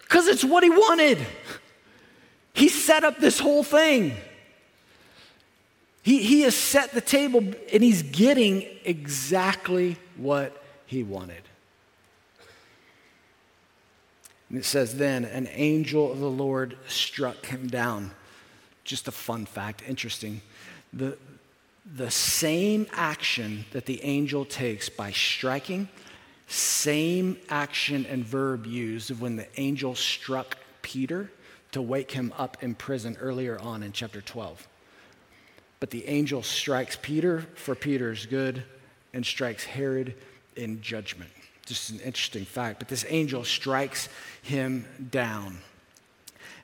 Because 0.04 0.28
it's 0.28 0.44
what 0.44 0.64
he 0.64 0.70
wanted. 0.70 1.20
He 2.54 2.70
set 2.70 3.04
up 3.04 3.18
this 3.20 3.40
whole 3.40 3.64
thing. 3.64 4.16
He, 6.10 6.24
he 6.24 6.42
has 6.42 6.56
set 6.56 6.90
the 6.94 7.02
table 7.02 7.38
and 7.72 7.84
he's 7.84 8.02
getting 8.02 8.66
exactly 8.84 9.96
what 10.18 10.60
he 10.88 11.04
wanted. 11.04 11.44
And 14.50 14.58
it 14.58 14.66
says, 14.66 14.98
Then 14.98 15.24
an 15.24 15.48
angel 15.52 16.12
of 16.12 16.18
the 16.18 16.28
Lord 16.28 16.78
struck 16.88 17.46
him 17.46 17.68
down. 17.68 18.10
Just 18.84 19.08
a 19.08 19.12
fun 19.12 19.46
fact, 19.46 19.84
interesting. 19.88 20.42
The, 20.94 21.16
the 21.86 22.10
same 22.10 22.88
action 22.92 23.66
that 23.72 23.86
the 23.86 24.04
angel 24.04 24.46
takes 24.46 24.90
by 24.90 25.12
striking, 25.12 25.90
same 26.48 27.38
action 27.50 28.08
and 28.08 28.26
verb 28.26 28.66
used 28.66 29.12
of 29.12 29.22
when 29.22 29.36
the 29.36 29.48
angel 29.58 29.94
struck 29.94 30.58
Peter 30.82 31.30
to 31.72 31.84
wake 31.84 32.10
him 32.10 32.34
up 32.36 32.64
in 32.64 32.74
prison 32.74 33.16
earlier 33.22 33.60
on 33.60 33.84
in 33.84 33.92
chapter 33.92 34.22
12. 34.22 34.68
But 35.80 35.92
the 35.92 36.08
angel 36.08 36.44
strikes 36.44 36.98
Peter 37.02 37.42
for 37.56 37.76
Peter's 37.76 38.26
good 38.26 38.64
and 39.14 39.26
strikes 39.26 39.64
Herod 39.64 40.16
in 40.56 40.82
judgment. 40.82 41.32
Just 41.66 41.92
an 41.92 42.00
interesting 42.00 42.46
fact. 42.46 42.80
But 42.80 42.88
this 42.88 43.06
angel 43.08 43.44
strikes 43.44 44.10
him 44.42 44.86
down. 45.12 45.60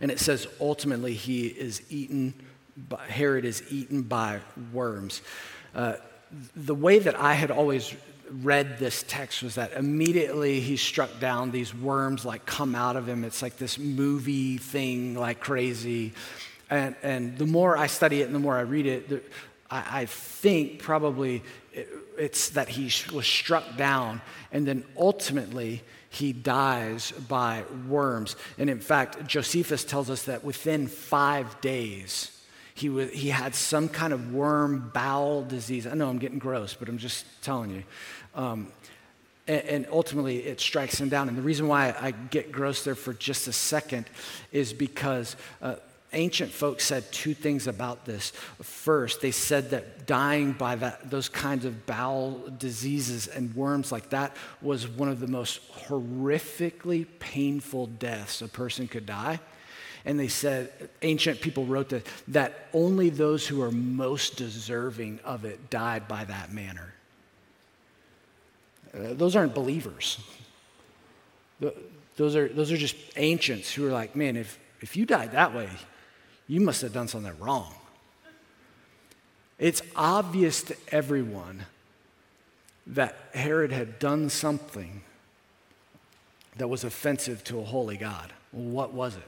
And 0.02 0.12
it 0.12 0.20
says 0.20 0.48
ultimately 0.60 1.14
he 1.14 1.48
is 1.48 1.82
eaten, 1.90 2.34
by, 2.76 3.06
Herod 3.08 3.46
is 3.46 3.64
eaten 3.70 4.02
by 4.02 4.40
worms. 4.74 5.22
Uh, 5.74 5.94
the 6.56 6.76
way 6.76 7.00
that 7.00 7.18
I 7.18 7.34
had 7.34 7.52
always 7.52 7.94
read 8.30 8.80
this 8.80 9.04
text 9.08 9.44
was 9.44 9.56
that 9.56 9.74
immediately 9.74 10.60
he's 10.60 10.82
struck 10.82 11.20
down, 11.20 11.52
these 11.52 11.74
worms 11.74 12.26
like 12.26 12.46
come 12.46 12.76
out 12.76 12.96
of 12.96 13.08
him. 13.08 13.24
It's 13.24 13.42
like 13.42 13.58
this 13.58 13.78
movie 13.78 14.58
thing, 14.58 15.16
like 15.16 15.40
crazy. 15.40 16.14
And, 16.70 16.96
and 17.04 17.38
the 17.38 17.46
more 17.46 17.78
I 17.78 17.88
study 17.88 18.22
it 18.22 18.26
and 18.26 18.36
the 18.36 18.40
more 18.40 18.58
I 18.58 18.62
read 18.62 18.86
it, 18.86 19.10
the, 19.10 19.22
I, 19.70 20.02
I, 20.02 20.06
think 20.06 20.80
probably 20.80 21.44
it, 21.74 21.88
it's 22.18 22.50
that 22.50 22.70
he 22.70 22.92
was 23.14 23.28
struck 23.28 23.78
down 23.78 24.22
and 24.52 24.68
then 24.68 24.84
ultimately 24.98 25.84
he 26.10 26.32
dies 26.34 27.12
by 27.28 27.64
worms. 27.88 28.36
And 28.58 28.70
in 28.70 28.80
fact, 28.80 29.28
Josephus 29.28 29.84
tells 29.84 30.10
us 30.10 30.24
that 30.24 30.44
within 30.44 30.88
five 30.88 31.60
days, 31.62 32.32
he, 32.74 33.06
he 33.08 33.30
had 33.30 33.54
some 33.54 33.90
kind 33.90 34.14
of 34.14 34.34
worm 34.34 34.92
bowel 34.94 35.44
disease. 35.44 35.86
I 35.86 35.94
know 35.94 36.10
I'm 36.10 36.20
getting 36.20 36.40
gross, 36.40 36.74
but 36.74 36.90
I'm 36.90 36.98
just 36.98 37.26
telling 37.42 37.72
you. 37.72 37.84
Um, 38.34 38.72
and, 39.48 39.64
and, 39.64 39.88
ultimately, 39.92 40.40
it 40.40 40.60
strikes 40.60 41.00
him 41.00 41.08
down. 41.08 41.30
And 41.30 41.38
the 41.38 41.42
reason 41.42 41.68
why 41.68 41.96
I 42.00 42.12
get 42.12 42.52
gross 42.52 42.84
there 42.84 42.96
for 42.96 43.14
just 43.14 43.48
a 43.48 43.54
second 43.54 44.08
is 44.52 44.74
because 44.74 45.36
uh, 45.62 45.76
ancient 46.16 46.52
folks 46.52 46.86
said 46.86 47.12
two 47.12 47.34
things 47.34 47.68
about 47.68 48.06
this. 48.06 48.32
First, 48.62 49.22
they 49.22 49.32
said 49.32 49.70
that 49.70 50.08
dying 50.08 50.54
by 50.54 50.76
that, 50.78 51.12
those 51.12 51.30
kinds 51.30 51.66
of 51.66 51.86
bowel 51.86 52.42
diseases 52.58 53.28
and 53.28 53.56
worms 53.56 53.92
like 53.92 54.10
that 54.10 54.36
was 54.62 54.88
one 54.88 55.10
of 55.10 55.20
the 55.20 55.28
most 55.28 55.62
horrifically 55.72 57.06
painful 57.20 57.88
deaths 57.88 58.42
a 58.42 58.48
person 58.48 58.88
could 58.88 59.06
die. 59.06 59.40
And 60.06 60.20
they 60.20 60.28
said, 60.28 60.90
ancient 61.02 61.42
people 61.42 61.66
wrote 61.66 61.90
that, 61.90 62.06
that 62.28 62.68
only 62.74 63.10
those 63.10 63.48
who 63.48 63.62
are 63.62 63.72
most 63.72 64.38
deserving 64.38 65.20
of 65.24 65.46
it 65.46 65.70
died 65.70 66.08
by 66.08 66.24
that 66.26 66.52
manner. 66.52 66.94
Uh, 68.94 69.14
those 69.14 69.36
aren't 69.36 69.54
believers. 69.54 70.20
Those 72.18 72.36
are, 72.36 72.48
those 72.48 72.72
are 72.72 72.78
just 72.78 72.96
ancients 73.18 73.74
who 73.74 73.88
are 73.88 73.92
like, 73.92 74.16
man, 74.16 74.38
if, 74.38 74.60
if 74.82 74.96
you 74.96 75.06
died 75.06 75.32
that 75.32 75.54
way, 75.54 75.70
you 76.48 76.62
must 76.62 76.82
have 76.82 76.94
done 76.94 77.08
something 77.08 77.38
wrong. 77.40 77.74
It's 79.58 79.82
obvious 79.96 80.64
to 80.64 80.76
everyone 80.90 81.66
that 82.88 83.16
Herod 83.34 83.72
had 83.72 84.00
done 84.00 84.30
something 84.30 85.02
that 86.58 86.68
was 86.68 86.84
offensive 86.84 87.44
to 87.46 87.60
a 87.60 87.64
holy 87.64 87.98
God. 87.98 88.32
Well, 88.52 88.66
what 88.66 88.94
was 88.94 89.16
it? 89.16 89.28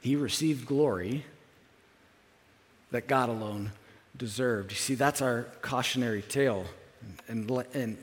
He 0.00 0.16
received 0.16 0.66
glory 0.66 1.24
that 2.90 3.06
God 3.06 3.28
alone 3.28 3.72
deserved. 4.16 4.70
You 4.70 4.76
see, 4.76 4.94
that's 4.94 5.22
our 5.22 5.44
cautionary 5.62 6.22
tale 6.22 6.66
and, 7.28 7.50
and, 7.74 7.96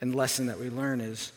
and 0.00 0.14
lesson 0.14 0.46
that 0.46 0.58
we 0.58 0.70
learn 0.70 1.00
is 1.00 1.32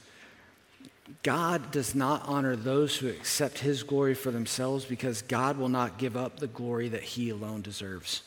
God 1.24 1.71
does 1.71 1.93
not 1.93 2.24
honor 2.26 2.56
those 2.56 2.97
who 2.97 3.08
accept 3.08 3.60
his 3.60 3.84
glory 3.84 4.13
for 4.13 4.32
themselves 4.32 4.86
because 4.86 5.21
God 5.21 5.58
will 5.58 5.69
not 5.69 5.97
give 5.97 6.15
up 6.15 6.39
the 6.39 6.47
glory 6.47 6.89
that 6.89 7.04
he 7.04 7.30
alone 7.30 7.62
deserves. 7.62 8.24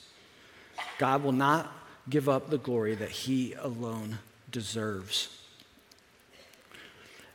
God 0.98 1.22
will 1.22 1.32
not 1.32 1.72
give 2.08 2.28
up 2.28 2.50
the 2.50 2.58
glory 2.58 2.94
that 2.94 3.10
he 3.10 3.54
alone 3.54 4.18
deserves. 4.50 5.28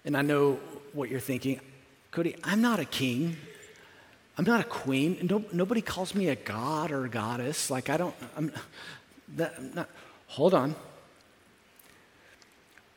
And 0.06 0.16
I 0.16 0.22
know 0.22 0.60
what 0.94 1.10
you're 1.10 1.20
thinking. 1.20 1.60
Cody, 2.12 2.36
I'm 2.44 2.62
not 2.62 2.80
a 2.80 2.86
king. 2.86 3.38
I'm 4.38 4.46
not 4.46 4.62
a 4.62 4.64
queen. 4.64 5.28
No, 5.30 5.44
nobody 5.52 5.82
calls 5.82 6.16
me 6.16 6.30
a 6.30 6.36
god 6.36 6.92
or 6.92 7.06
a 7.06 7.10
goddess. 7.10 7.70
Like, 7.70 7.90
I 7.90 7.98
don't, 7.98 8.16
I'm, 8.38 8.52
that, 9.36 9.54
I'm 9.58 9.74
not. 9.74 9.90
Hold 10.28 10.54
on. 10.54 10.76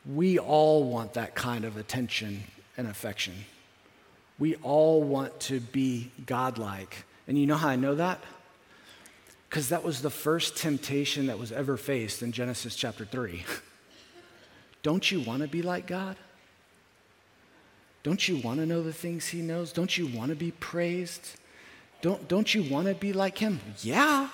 We 0.04 0.38
all 0.38 0.84
want 0.84 1.14
that 1.14 1.34
kind 1.34 1.64
of 1.64 1.76
attention 1.76 2.44
and 2.76 2.88
affection. 2.88 3.34
We 4.38 4.56
all 4.56 5.02
want 5.02 5.38
to 5.40 5.60
be 5.60 6.10
godlike. 6.26 7.04
And 7.28 7.38
you 7.38 7.46
know 7.46 7.56
how 7.56 7.68
I 7.68 7.76
know 7.76 7.94
that? 7.94 8.20
Because 9.48 9.68
that 9.68 9.84
was 9.84 10.02
the 10.02 10.10
first 10.10 10.56
temptation 10.56 11.26
that 11.26 11.38
was 11.38 11.52
ever 11.52 11.76
faced 11.76 12.22
in 12.22 12.32
Genesis 12.32 12.74
chapter 12.74 13.04
3. 13.04 13.44
Don't 14.82 15.10
you 15.12 15.20
want 15.20 15.42
to 15.42 15.48
be 15.48 15.62
like 15.62 15.86
God? 15.86 16.16
Don't 18.02 18.26
you 18.26 18.38
want 18.38 18.58
to 18.58 18.66
know 18.66 18.82
the 18.82 18.92
things 18.92 19.28
He 19.28 19.42
knows? 19.42 19.72
Don't 19.72 19.96
you 19.96 20.06
want 20.08 20.30
to 20.30 20.36
be 20.36 20.50
praised? 20.50 21.36
Don't, 22.00 22.26
don't 22.26 22.52
you 22.52 22.64
want 22.64 22.88
to 22.88 22.94
be 22.94 23.12
like 23.12 23.38
Him? 23.38 23.60
Yeah. 23.80 24.28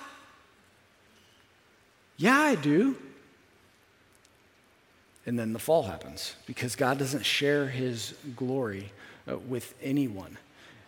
Yeah, 2.17 2.39
I 2.39 2.55
do. 2.55 2.97
And 5.25 5.37
then 5.37 5.53
the 5.53 5.59
fall 5.59 5.83
happens 5.83 6.35
because 6.45 6.75
God 6.75 6.97
doesn't 6.97 7.25
share 7.25 7.67
His 7.67 8.15
glory 8.35 8.91
uh, 9.29 9.37
with 9.37 9.73
anyone. 9.81 10.37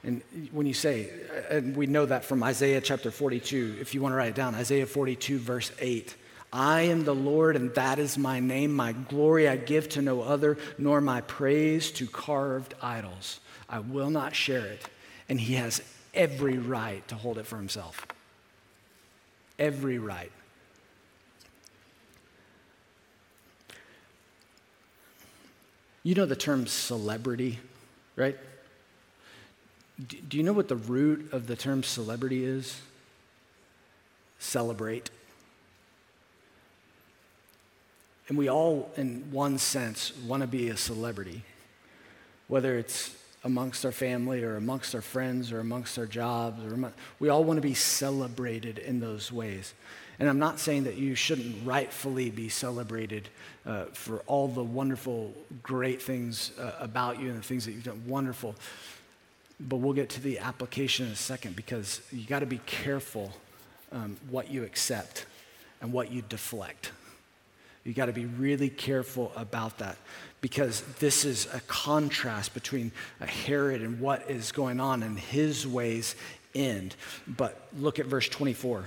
And 0.03 0.21
when 0.51 0.65
you 0.65 0.73
say, 0.73 1.09
uh, 1.49 1.55
and 1.55 1.75
we 1.75 1.85
know 1.85 2.05
that 2.05 2.25
from 2.25 2.41
Isaiah 2.41 2.81
chapter 2.81 3.11
42, 3.11 3.77
if 3.79 3.93
you 3.93 4.01
want 4.01 4.13
to 4.13 4.17
write 4.17 4.29
it 4.29 4.35
down, 4.35 4.55
Isaiah 4.55 4.85
42, 4.85 5.37
verse 5.37 5.71
8. 5.79 6.15
I 6.53 6.81
am 6.81 7.05
the 7.05 7.15
Lord, 7.15 7.55
and 7.55 7.73
that 7.75 7.97
is 7.97 8.17
my 8.17 8.39
name. 8.39 8.73
My 8.73 8.91
glory 8.91 9.47
I 9.47 9.55
give 9.55 9.87
to 9.89 10.01
no 10.01 10.21
other, 10.21 10.57
nor 10.77 10.99
my 10.99 11.21
praise 11.21 11.91
to 11.93 12.07
carved 12.07 12.73
idols. 12.81 13.39
I 13.69 13.79
will 13.79 14.09
not 14.09 14.35
share 14.35 14.65
it. 14.65 14.81
And 15.29 15.39
he 15.39 15.53
has 15.53 15.81
every 16.13 16.57
right 16.57 17.07
to 17.07 17.15
hold 17.15 17.37
it 17.37 17.45
for 17.47 17.55
himself. 17.55 18.05
Every 19.57 19.97
right. 19.97 20.31
You 26.03 26.15
know 26.15 26.25
the 26.25 26.35
term 26.35 26.65
celebrity, 26.65 27.59
right? 28.15 28.37
Do 30.29 30.37
you 30.37 30.43
know 30.43 30.53
what 30.53 30.67
the 30.67 30.75
root 30.75 31.31
of 31.31 31.45
the 31.47 31.55
term 31.55 31.83
celebrity 31.83 32.43
is? 32.43 32.81
Celebrate. 34.39 35.11
And 38.27 38.37
we 38.37 38.49
all, 38.49 38.91
in 38.97 39.31
one 39.31 39.57
sense, 39.57 40.11
want 40.25 40.41
to 40.41 40.47
be 40.47 40.69
a 40.69 40.77
celebrity, 40.77 41.43
whether 42.47 42.77
it's 42.77 43.15
amongst 43.43 43.85
our 43.85 43.91
family 43.91 44.43
or 44.43 44.55
amongst 44.55 44.93
our 44.93 45.01
friends 45.01 45.51
or 45.51 45.59
amongst 45.59 45.97
our 45.97 46.05
jobs. 46.05 46.63
Or 46.63 46.93
we 47.19 47.29
all 47.29 47.43
want 47.43 47.57
to 47.57 47.61
be 47.61 47.73
celebrated 47.73 48.77
in 48.77 48.99
those 48.99 49.31
ways. 49.31 49.73
And 50.19 50.29
I'm 50.29 50.39
not 50.39 50.59
saying 50.59 50.83
that 50.83 50.97
you 50.97 51.15
shouldn't 51.15 51.65
rightfully 51.65 52.29
be 52.29 52.47
celebrated 52.49 53.29
uh, 53.65 53.85
for 53.85 54.19
all 54.27 54.47
the 54.47 54.63
wonderful, 54.63 55.33
great 55.63 56.01
things 56.01 56.51
uh, 56.59 56.73
about 56.79 57.19
you 57.19 57.29
and 57.29 57.39
the 57.39 57.43
things 57.43 57.65
that 57.65 57.71
you've 57.71 57.83
done. 57.83 58.03
Wonderful. 58.05 58.55
But 59.59 59.77
we'll 59.77 59.93
get 59.93 60.09
to 60.09 60.21
the 60.21 60.39
application 60.39 61.07
in 61.07 61.11
a 61.11 61.15
second 61.15 61.55
because 61.55 62.01
you 62.11 62.25
got 62.27 62.39
to 62.39 62.45
be 62.45 62.59
careful 62.67 63.31
um, 63.91 64.17
what 64.29 64.51
you 64.51 64.63
accept 64.63 65.25
and 65.81 65.91
what 65.91 66.11
you 66.11 66.21
deflect. 66.29 66.91
You 67.83 67.93
got 67.93 68.05
to 68.05 68.13
be 68.13 68.25
really 68.25 68.69
careful 68.69 69.31
about 69.35 69.79
that 69.79 69.97
because 70.41 70.81
this 70.99 71.23
is 71.23 71.47
a 71.53 71.61
contrast 71.61 72.53
between 72.53 72.91
Herod 73.19 73.81
and 73.81 73.99
what 73.99 74.29
is 74.29 74.51
going 74.51 74.79
on 74.79 75.03
and 75.03 75.17
his 75.17 75.67
ways 75.67 76.15
end. 76.55 76.95
But 77.27 77.67
look 77.77 77.99
at 77.99 78.07
verse 78.07 78.27
24. 78.27 78.85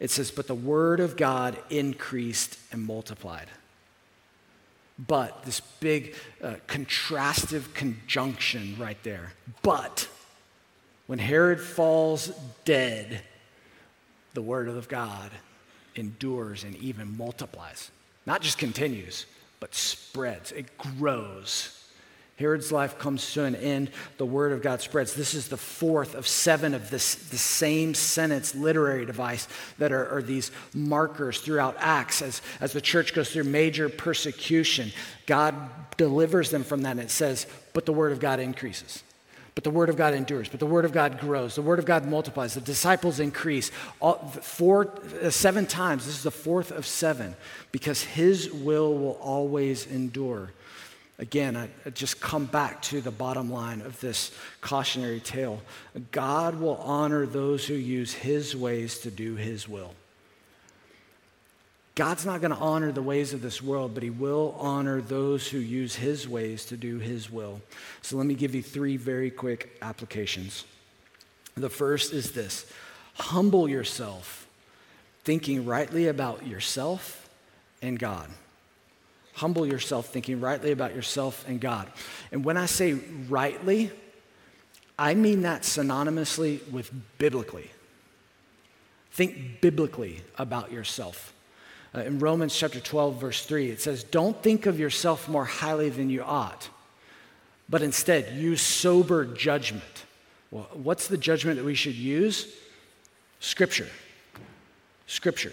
It 0.00 0.10
says, 0.10 0.30
But 0.30 0.48
the 0.48 0.54
word 0.54 0.98
of 0.98 1.16
God 1.16 1.56
increased 1.70 2.58
and 2.72 2.84
multiplied. 2.84 3.46
But, 4.98 5.44
this 5.44 5.60
big 5.60 6.14
uh, 6.42 6.56
contrastive 6.66 7.72
conjunction 7.72 8.76
right 8.78 9.02
there. 9.02 9.32
But, 9.62 10.08
when 11.06 11.18
Herod 11.18 11.60
falls 11.60 12.30
dead, 12.64 13.22
the 14.34 14.42
word 14.42 14.68
of 14.68 14.88
God 14.88 15.30
endures 15.96 16.64
and 16.64 16.76
even 16.76 17.16
multiplies. 17.16 17.90
Not 18.26 18.42
just 18.42 18.58
continues, 18.58 19.26
but 19.60 19.74
spreads, 19.74 20.52
it 20.52 20.76
grows. 20.78 21.76
Herod's 22.36 22.72
life 22.72 22.98
comes 22.98 23.34
to 23.34 23.44
an 23.44 23.54
end, 23.54 23.90
the 24.16 24.24
word 24.24 24.52
of 24.52 24.62
God 24.62 24.80
spreads. 24.80 25.12
This 25.12 25.34
is 25.34 25.48
the 25.48 25.58
fourth 25.58 26.14
of 26.14 26.26
seven 26.26 26.72
of 26.72 26.88
this, 26.88 27.14
the 27.14 27.36
same 27.36 27.92
sentence 27.92 28.54
literary 28.54 29.04
device 29.04 29.46
that 29.76 29.92
are, 29.92 30.08
are, 30.08 30.22
these 30.22 30.50
markers 30.74 31.38
throughout 31.40 31.76
Acts 31.78 32.22
as, 32.22 32.40
as 32.62 32.72
the 32.72 32.80
church 32.80 33.12
goes 33.12 33.30
through 33.30 33.44
major 33.44 33.90
persecution. 33.90 34.90
God 35.26 35.54
delivers 35.98 36.50
them 36.50 36.64
from 36.64 36.80
that, 36.82 36.92
and 36.92 37.00
it 37.00 37.10
says, 37.10 37.46
but 37.74 37.84
the 37.84 37.92
word 37.92 38.12
of 38.12 38.20
God 38.20 38.40
increases. 38.40 39.04
But 39.54 39.64
the 39.64 39.70
word 39.70 39.88
of 39.88 39.96
God 39.96 40.14
endures. 40.14 40.48
But 40.48 40.60
the 40.60 40.66
word 40.66 40.84
of 40.84 40.92
God 40.92 41.18
grows. 41.18 41.54
The 41.54 41.62
word 41.62 41.78
of 41.78 41.84
God 41.84 42.06
multiplies. 42.06 42.54
The 42.54 42.60
disciples 42.60 43.20
increase. 43.20 43.70
All, 44.00 44.18
four, 44.42 44.94
uh, 45.22 45.30
seven 45.30 45.66
times. 45.66 46.06
This 46.06 46.16
is 46.16 46.22
the 46.22 46.30
fourth 46.30 46.70
of 46.70 46.86
seven 46.86 47.34
because 47.72 48.02
his 48.02 48.50
will 48.50 48.96
will 48.96 49.18
always 49.20 49.86
endure. 49.86 50.52
Again, 51.18 51.56
I, 51.56 51.68
I 51.84 51.90
just 51.90 52.20
come 52.20 52.46
back 52.46 52.80
to 52.82 53.00
the 53.00 53.10
bottom 53.10 53.52
line 53.52 53.82
of 53.82 54.00
this 54.00 54.32
cautionary 54.60 55.20
tale. 55.20 55.60
God 56.12 56.58
will 56.58 56.76
honor 56.76 57.26
those 57.26 57.66
who 57.66 57.74
use 57.74 58.14
his 58.14 58.56
ways 58.56 58.98
to 59.00 59.10
do 59.10 59.34
his 59.34 59.68
will. 59.68 59.94
God's 61.94 62.24
not 62.24 62.40
going 62.40 62.52
to 62.52 62.56
honor 62.56 62.92
the 62.92 63.02
ways 63.02 63.32
of 63.32 63.42
this 63.42 63.60
world, 63.60 63.94
but 63.94 64.02
He 64.02 64.10
will 64.10 64.54
honor 64.58 65.00
those 65.00 65.48
who 65.48 65.58
use 65.58 65.96
His 65.96 66.28
ways 66.28 66.64
to 66.66 66.76
do 66.76 66.98
His 66.98 67.30
will. 67.30 67.60
So 68.02 68.16
let 68.16 68.26
me 68.26 68.34
give 68.34 68.54
you 68.54 68.62
three 68.62 68.96
very 68.96 69.30
quick 69.30 69.76
applications. 69.82 70.64
The 71.56 71.68
first 71.68 72.12
is 72.12 72.32
this 72.32 72.66
humble 73.14 73.68
yourself, 73.68 74.46
thinking 75.24 75.66
rightly 75.66 76.06
about 76.08 76.46
yourself 76.46 77.28
and 77.82 77.98
God. 77.98 78.28
Humble 79.34 79.66
yourself, 79.66 80.06
thinking 80.06 80.40
rightly 80.40 80.72
about 80.72 80.94
yourself 80.94 81.44
and 81.48 81.60
God. 81.60 81.90
And 82.30 82.44
when 82.44 82.56
I 82.56 82.66
say 82.66 82.94
rightly, 83.28 83.90
I 84.98 85.14
mean 85.14 85.42
that 85.42 85.62
synonymously 85.62 86.70
with 86.70 86.90
biblically. 87.18 87.70
Think 89.12 89.60
biblically 89.60 90.22
about 90.38 90.70
yourself. 90.70 91.32
Uh, 91.94 92.00
in 92.02 92.18
Romans 92.18 92.56
chapter 92.56 92.80
12, 92.80 93.20
verse 93.20 93.44
3, 93.44 93.70
it 93.70 93.80
says, 93.80 94.04
Don't 94.04 94.40
think 94.42 94.66
of 94.66 94.78
yourself 94.78 95.28
more 95.28 95.44
highly 95.44 95.88
than 95.88 96.08
you 96.08 96.22
ought, 96.22 96.68
but 97.68 97.82
instead 97.82 98.34
use 98.34 98.62
sober 98.62 99.24
judgment. 99.24 99.82
Well, 100.50 100.68
what's 100.72 101.08
the 101.08 101.16
judgment 101.16 101.56
that 101.56 101.64
we 101.64 101.74
should 101.74 101.94
use? 101.94 102.54
Scripture. 103.40 103.88
Scripture. 105.06 105.52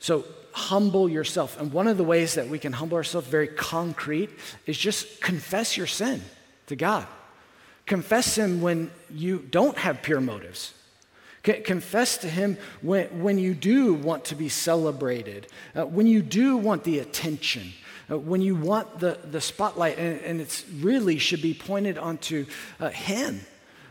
So 0.00 0.24
humble 0.52 1.08
yourself. 1.08 1.60
And 1.60 1.72
one 1.72 1.86
of 1.86 1.96
the 1.96 2.04
ways 2.04 2.34
that 2.34 2.48
we 2.48 2.58
can 2.58 2.72
humble 2.72 2.96
ourselves, 2.96 3.28
very 3.28 3.48
concrete, 3.48 4.30
is 4.66 4.78
just 4.78 5.20
confess 5.20 5.76
your 5.76 5.86
sin 5.86 6.22
to 6.66 6.76
God. 6.76 7.06
Confess 7.86 8.36
Him 8.36 8.60
when 8.60 8.90
you 9.10 9.38
don't 9.38 9.78
have 9.78 10.02
pure 10.02 10.20
motives. 10.20 10.74
Confess 11.54 12.18
to 12.18 12.28
Him 12.28 12.58
when, 12.82 13.22
when 13.22 13.38
you 13.38 13.54
do 13.54 13.94
want 13.94 14.26
to 14.26 14.34
be 14.34 14.48
celebrated, 14.48 15.46
uh, 15.74 15.86
when 15.86 16.06
you 16.06 16.22
do 16.22 16.56
want 16.56 16.84
the 16.84 16.98
attention, 16.98 17.72
uh, 18.10 18.18
when 18.18 18.40
you 18.40 18.54
want 18.54 18.98
the, 18.98 19.18
the 19.30 19.40
spotlight, 19.40 19.98
and, 19.98 20.20
and 20.20 20.40
it 20.40 20.64
really 20.80 21.18
should 21.18 21.42
be 21.42 21.54
pointed 21.54 21.98
onto 21.98 22.46
uh, 22.80 22.90
Him. 22.90 23.40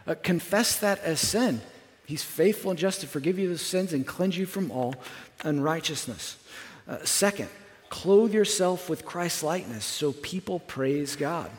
Uh, 0.05 0.15
confess 0.21 0.79
that 0.79 0.99
as 0.99 1.19
sin. 1.19 1.61
He's 2.05 2.23
faithful 2.23 2.71
and 2.71 2.79
just 2.79 3.01
to 3.01 3.07
forgive 3.07 3.37
you 3.37 3.49
the 3.49 3.57
sins 3.57 3.91
and 3.91 4.07
cleanse 4.07 4.37
you 4.37 4.45
from 4.45 4.71
all 4.71 4.95
unrighteousness. 5.43 6.37
Uh, 6.87 7.03
second, 7.03 7.49
clothe 7.89 8.33
yourself 8.33 8.89
with 8.89 9.05
Christ's 9.05 9.43
likeness 9.43 9.83
so 9.83 10.13
people 10.13 10.59
praise 10.59 11.17
God. 11.17 11.51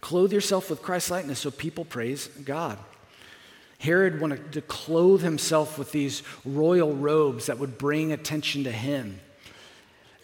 Clothe 0.00 0.32
yourself 0.32 0.70
with 0.70 0.82
Christ's 0.82 1.10
likeness 1.10 1.38
so 1.38 1.50
people 1.52 1.84
praise 1.84 2.26
God. 2.44 2.78
Herod 3.78 4.20
wanted 4.20 4.52
to 4.52 4.62
clothe 4.62 5.22
himself 5.22 5.78
with 5.78 5.92
these 5.92 6.22
royal 6.44 6.94
robes 6.94 7.46
that 7.46 7.58
would 7.58 7.78
bring 7.78 8.12
attention 8.12 8.64
to 8.64 8.72
him. 8.72 9.20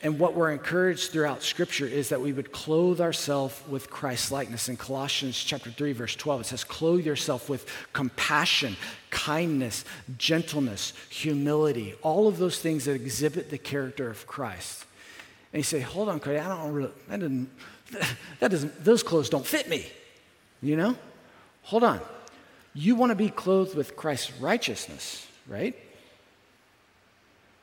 And 0.03 0.19
what 0.19 0.35
we're 0.35 0.51
encouraged 0.51 1.13
throughout 1.13 1.45
Scripture 1.45 1.87
is 1.87 2.09
that 2.09 2.21
we 2.21 2.33
would 2.33 2.51
clothe 2.51 3.01
ourselves 3.01 3.63
with 3.69 3.89
Christ's 3.89 4.33
likeness. 4.33 4.69
In 4.69 4.77
Colossians 4.77 5.39
chapter 5.39 5.71
3, 5.71 5.93
verse 5.93 6.17
12, 6.17 6.41
it 6.41 6.45
says, 6.45 6.65
Clothe 6.65 7.07
yourself 7.07 7.49
with 7.49 7.71
compassion, 7.93 8.77
kindness, 9.11 9.85
gentleness, 10.19 10.93
humility, 11.09 11.95
all 12.03 12.27
of 12.27 12.39
those 12.39 12.59
things 12.59 12.87
that 12.87 12.95
exhibit 12.95 13.51
the 13.51 13.59
character 13.59 14.11
of 14.11 14.27
Christ. 14.27 14.87
And 15.53 15.61
you 15.61 15.65
say, 15.65 15.79
Hold 15.81 16.09
on, 16.09 16.19
Cody, 16.19 16.39
I 16.39 16.49
don't 16.49 16.73
really, 16.73 16.91
that 17.09 17.21
doesn't, 17.21 17.51
that 18.41 18.51
doesn't, 18.51 18.85
those 18.85 19.05
clothes 19.05 19.29
don't 19.29 19.47
fit 19.47 19.69
me. 19.69 19.87
You 20.61 20.77
know? 20.77 20.97
Hold 21.63 21.85
on. 21.85 22.01
You 22.75 22.95
want 22.95 23.11
to 23.11 23.17
be 23.17 23.29
clothed 23.29 23.77
with 23.77 23.97
Christ's 23.97 24.33
righteousness, 24.41 25.27
right? 25.47 25.77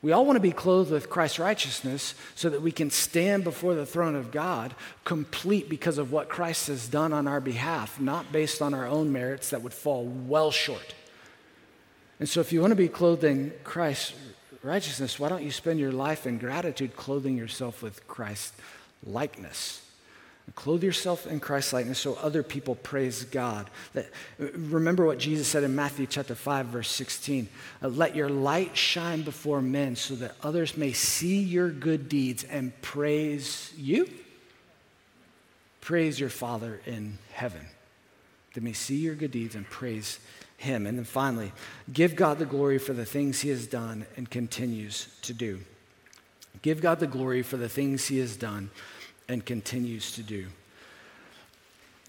We 0.02 0.12
all 0.12 0.24
want 0.24 0.36
to 0.36 0.40
be 0.40 0.52
clothed 0.52 0.90
with 0.90 1.10
Christ's 1.10 1.38
righteousness 1.38 2.14
so 2.34 2.48
that 2.48 2.62
we 2.62 2.72
can 2.72 2.90
stand 2.90 3.44
before 3.44 3.74
the 3.74 3.84
throne 3.84 4.14
of 4.14 4.30
God 4.30 4.74
complete 5.04 5.68
because 5.68 5.98
of 5.98 6.10
what 6.10 6.30
Christ 6.30 6.68
has 6.68 6.88
done 6.88 7.12
on 7.12 7.28
our 7.28 7.40
behalf, 7.40 8.00
not 8.00 8.32
based 8.32 8.62
on 8.62 8.72
our 8.72 8.86
own 8.86 9.12
merits 9.12 9.50
that 9.50 9.62
would 9.62 9.74
fall 9.74 10.04
well 10.04 10.50
short. 10.50 10.94
And 12.18 12.28
so, 12.28 12.40
if 12.40 12.52
you 12.52 12.60
want 12.60 12.70
to 12.70 12.76
be 12.76 12.88
clothed 12.88 13.24
in 13.24 13.52
Christ's 13.62 14.14
righteousness, 14.62 15.18
why 15.18 15.28
don't 15.28 15.42
you 15.42 15.50
spend 15.50 15.80
your 15.80 15.92
life 15.92 16.26
in 16.26 16.38
gratitude 16.38 16.96
clothing 16.96 17.36
yourself 17.36 17.82
with 17.82 18.06
Christ's 18.06 18.52
likeness? 19.04 19.82
Clothe 20.54 20.82
yourself 20.82 21.26
in 21.26 21.40
Christ's 21.40 21.72
likeness 21.72 21.98
so 21.98 22.14
other 22.14 22.42
people 22.42 22.74
praise 22.74 23.24
God. 23.24 23.70
That, 23.94 24.10
remember 24.38 25.06
what 25.06 25.18
Jesus 25.18 25.46
said 25.46 25.62
in 25.62 25.74
Matthew 25.74 26.06
chapter 26.06 26.34
5, 26.34 26.66
verse 26.66 26.90
16. 26.90 27.48
Uh, 27.82 27.88
Let 27.88 28.16
your 28.16 28.28
light 28.28 28.76
shine 28.76 29.22
before 29.22 29.62
men 29.62 29.96
so 29.96 30.14
that 30.16 30.34
others 30.42 30.76
may 30.76 30.92
see 30.92 31.40
your 31.40 31.70
good 31.70 32.08
deeds 32.08 32.44
and 32.44 32.78
praise 32.82 33.72
you. 33.76 34.10
Praise 35.80 36.18
your 36.18 36.30
Father 36.30 36.80
in 36.84 37.18
heaven. 37.32 37.66
They 38.54 38.60
may 38.60 38.72
see 38.72 38.96
your 38.96 39.14
good 39.14 39.30
deeds 39.30 39.54
and 39.54 39.68
praise 39.68 40.18
him. 40.56 40.86
And 40.86 40.98
then 40.98 41.04
finally, 41.04 41.52
give 41.92 42.16
God 42.16 42.38
the 42.38 42.46
glory 42.46 42.78
for 42.78 42.92
the 42.92 43.06
things 43.06 43.40
he 43.40 43.48
has 43.50 43.66
done 43.66 44.04
and 44.16 44.28
continues 44.28 45.08
to 45.22 45.32
do. 45.32 45.60
Give 46.62 46.80
God 46.80 47.00
the 47.00 47.06
glory 47.06 47.42
for 47.42 47.56
the 47.56 47.68
things 47.68 48.08
he 48.08 48.18
has 48.18 48.36
done 48.36 48.70
and 49.30 49.46
continues 49.46 50.12
to 50.12 50.22
do. 50.22 50.46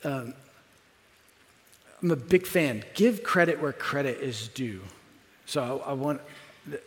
Um, 0.03 0.33
I'm 2.01 2.11
a 2.11 2.15
big 2.15 2.47
fan. 2.47 2.83
Give 2.95 3.23
credit 3.23 3.61
where 3.61 3.71
credit 3.71 4.17
is 4.17 4.47
due. 4.47 4.81
So 5.45 5.83
I, 5.85 5.91
I 5.91 5.93
want 5.93 6.21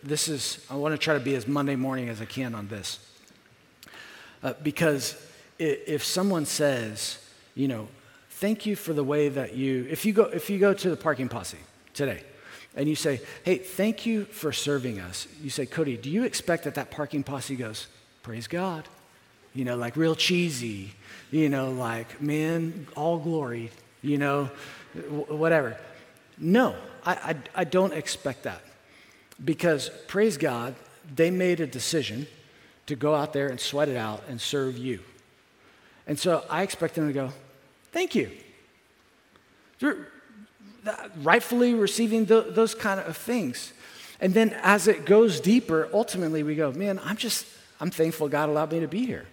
this 0.02 0.28
is 0.28 0.64
I 0.70 0.74
want 0.74 0.92
to 0.92 0.98
try 0.98 1.14
to 1.14 1.20
be 1.20 1.34
as 1.36 1.46
Monday 1.46 1.76
morning 1.76 2.08
as 2.08 2.20
I 2.20 2.24
can 2.24 2.54
on 2.54 2.68
this, 2.68 2.98
uh, 4.42 4.54
because 4.62 5.16
if 5.58 6.04
someone 6.04 6.46
says, 6.46 7.18
you 7.54 7.68
know, 7.68 7.88
thank 8.30 8.66
you 8.66 8.76
for 8.76 8.92
the 8.92 9.04
way 9.04 9.28
that 9.28 9.54
you, 9.54 9.86
if 9.88 10.04
you 10.04 10.12
go 10.12 10.24
if 10.24 10.50
you 10.50 10.58
go 10.58 10.74
to 10.74 10.90
the 10.90 10.96
parking 10.96 11.28
posse 11.28 11.58
today, 11.92 12.22
and 12.76 12.88
you 12.88 12.96
say, 12.96 13.20
hey, 13.44 13.58
thank 13.58 14.06
you 14.06 14.24
for 14.24 14.52
serving 14.52 14.98
us. 14.98 15.28
You 15.40 15.50
say, 15.50 15.66
Cody, 15.66 15.96
do 15.96 16.10
you 16.10 16.24
expect 16.24 16.64
that 16.64 16.74
that 16.74 16.90
parking 16.90 17.22
posse 17.22 17.54
goes, 17.54 17.86
praise 18.22 18.48
God? 18.48 18.88
You 19.54 19.64
know, 19.64 19.76
like 19.76 19.96
real 19.96 20.14
cheesy, 20.14 20.92
you 21.30 21.48
know, 21.48 21.70
like, 21.70 22.20
man, 22.20 22.86
all 22.96 23.18
glory, 23.18 23.70
you 24.02 24.18
know, 24.18 24.50
whatever. 25.28 25.76
No, 26.38 26.74
I, 27.06 27.12
I, 27.12 27.36
I 27.54 27.64
don't 27.64 27.92
expect 27.92 28.42
that. 28.42 28.60
Because, 29.44 29.90
praise 30.08 30.36
God, 30.36 30.74
they 31.14 31.30
made 31.30 31.60
a 31.60 31.66
decision 31.66 32.26
to 32.86 32.96
go 32.96 33.14
out 33.14 33.32
there 33.32 33.48
and 33.48 33.60
sweat 33.60 33.88
it 33.88 33.96
out 33.96 34.22
and 34.28 34.40
serve 34.40 34.76
you. 34.76 35.00
And 36.06 36.18
so 36.18 36.44
I 36.50 36.62
expect 36.62 36.96
them 36.96 37.06
to 37.06 37.12
go, 37.12 37.30
thank 37.92 38.14
you. 38.14 38.30
You're 39.78 40.08
uh, 40.86 41.08
rightfully 41.22 41.74
receiving 41.74 42.26
the, 42.26 42.42
those 42.42 42.74
kind 42.74 43.00
of 43.00 43.16
things. 43.16 43.72
And 44.20 44.34
then 44.34 44.54
as 44.62 44.86
it 44.86 45.06
goes 45.06 45.40
deeper, 45.40 45.88
ultimately 45.92 46.42
we 46.42 46.54
go, 46.54 46.72
man, 46.72 47.00
I'm 47.04 47.16
just, 47.16 47.46
I'm 47.80 47.90
thankful 47.90 48.28
God 48.28 48.48
allowed 48.48 48.72
me 48.72 48.80
to 48.80 48.88
be 48.88 49.06
here 49.06 49.26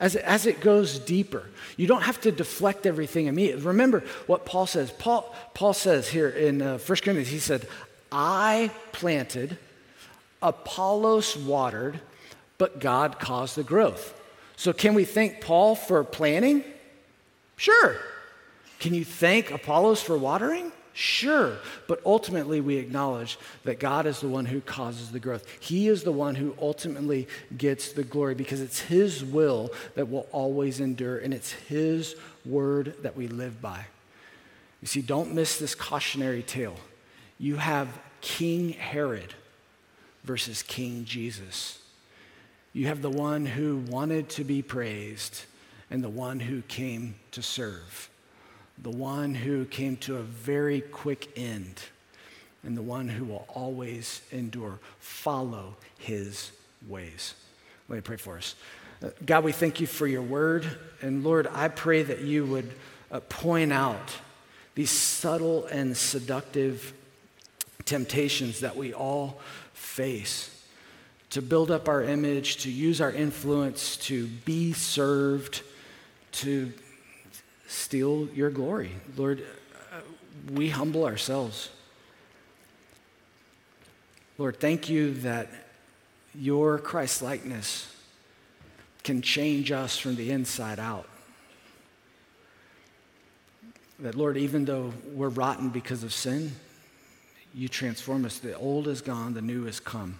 as 0.00 0.14
it, 0.14 0.22
as 0.24 0.46
it 0.46 0.60
goes 0.60 0.98
deeper. 0.98 1.44
You 1.76 1.86
don't 1.86 2.02
have 2.02 2.20
to 2.22 2.32
deflect 2.32 2.86
everything 2.86 3.26
immediately. 3.26 3.64
Remember 3.64 4.04
what 4.26 4.46
Paul 4.46 4.66
says. 4.66 4.90
Paul, 4.92 5.34
Paul 5.54 5.72
says 5.72 6.08
here 6.08 6.28
in 6.28 6.62
uh, 6.62 6.78
1 6.78 6.86
Corinthians, 6.86 7.28
he 7.28 7.38
said, 7.38 7.66
I 8.12 8.70
planted, 8.92 9.58
Apollos 10.40 11.36
watered, 11.36 12.00
but 12.58 12.80
God 12.80 13.18
caused 13.18 13.56
the 13.56 13.62
growth. 13.62 14.14
So 14.56 14.72
can 14.72 14.94
we 14.94 15.04
thank 15.04 15.40
Paul 15.40 15.74
for 15.74 16.02
planting? 16.04 16.64
Sure. 17.56 17.96
Can 18.78 18.94
you 18.94 19.04
thank 19.04 19.50
Apollos 19.50 20.00
for 20.02 20.16
watering? 20.16 20.72
Sure, 21.00 21.58
but 21.86 22.00
ultimately 22.04 22.60
we 22.60 22.74
acknowledge 22.74 23.38
that 23.62 23.78
God 23.78 24.04
is 24.04 24.18
the 24.18 24.26
one 24.26 24.46
who 24.46 24.60
causes 24.60 25.12
the 25.12 25.20
growth. 25.20 25.46
He 25.60 25.86
is 25.86 26.02
the 26.02 26.10
one 26.10 26.34
who 26.34 26.56
ultimately 26.60 27.28
gets 27.56 27.92
the 27.92 28.02
glory 28.02 28.34
because 28.34 28.60
it's 28.60 28.80
His 28.80 29.24
will 29.24 29.70
that 29.94 30.10
will 30.10 30.26
always 30.32 30.80
endure 30.80 31.18
and 31.18 31.32
it's 31.32 31.52
His 31.52 32.16
word 32.44 32.96
that 33.02 33.16
we 33.16 33.28
live 33.28 33.62
by. 33.62 33.84
You 34.82 34.88
see, 34.88 35.00
don't 35.00 35.34
miss 35.34 35.56
this 35.56 35.76
cautionary 35.76 36.42
tale. 36.42 36.74
You 37.38 37.58
have 37.58 37.86
King 38.20 38.70
Herod 38.70 39.34
versus 40.24 40.64
King 40.64 41.04
Jesus. 41.04 41.78
You 42.72 42.88
have 42.88 43.02
the 43.02 43.08
one 43.08 43.46
who 43.46 43.84
wanted 43.88 44.30
to 44.30 44.42
be 44.42 44.62
praised 44.62 45.44
and 45.92 46.02
the 46.02 46.08
one 46.08 46.40
who 46.40 46.62
came 46.62 47.14
to 47.30 47.40
serve 47.40 48.10
the 48.82 48.90
one 48.90 49.34
who 49.34 49.64
came 49.64 49.96
to 49.98 50.16
a 50.16 50.22
very 50.22 50.80
quick 50.80 51.30
end, 51.36 51.82
and 52.62 52.76
the 52.76 52.82
one 52.82 53.08
who 53.08 53.24
will 53.24 53.46
always 53.48 54.22
endure. 54.30 54.78
Follow 54.98 55.76
his 55.98 56.52
ways. 56.86 57.34
Let 57.88 57.96
me 57.96 58.02
pray 58.02 58.16
for 58.16 58.36
us. 58.36 58.54
Uh, 59.02 59.10
God, 59.24 59.44
we 59.44 59.52
thank 59.52 59.80
you 59.80 59.86
for 59.86 60.06
your 60.06 60.22
word. 60.22 60.66
And 61.00 61.24
Lord, 61.24 61.46
I 61.52 61.68
pray 61.68 62.02
that 62.02 62.20
you 62.20 62.44
would 62.46 62.70
uh, 63.10 63.20
point 63.20 63.72
out 63.72 64.16
these 64.74 64.90
subtle 64.90 65.66
and 65.66 65.96
seductive 65.96 66.92
temptations 67.84 68.60
that 68.60 68.76
we 68.76 68.92
all 68.92 69.40
face 69.72 70.54
to 71.30 71.42
build 71.42 71.70
up 71.70 71.88
our 71.88 72.02
image, 72.02 72.58
to 72.58 72.70
use 72.70 73.00
our 73.00 73.12
influence, 73.12 73.96
to 73.96 74.26
be 74.26 74.72
served, 74.72 75.62
to 76.32 76.72
steal 77.68 78.28
your 78.34 78.50
glory. 78.50 78.92
Lord, 79.16 79.44
uh, 79.92 80.00
we 80.52 80.70
humble 80.70 81.04
ourselves. 81.04 81.70
Lord, 84.38 84.58
thank 84.58 84.88
you 84.88 85.14
that 85.14 85.48
your 86.34 86.78
Christ 86.78 87.22
likeness 87.22 87.94
can 89.04 89.22
change 89.22 89.70
us 89.70 89.96
from 89.96 90.16
the 90.16 90.30
inside 90.30 90.80
out. 90.80 91.08
That, 94.00 94.14
Lord, 94.14 94.36
even 94.36 94.64
though 94.64 94.92
we're 95.12 95.28
rotten 95.28 95.70
because 95.70 96.04
of 96.04 96.12
sin, 96.12 96.52
you 97.54 97.68
transform 97.68 98.24
us. 98.24 98.38
The 98.38 98.56
old 98.56 98.86
is 98.86 99.02
gone, 99.02 99.34
the 99.34 99.42
new 99.42 99.64
has 99.64 99.80
come. 99.80 100.18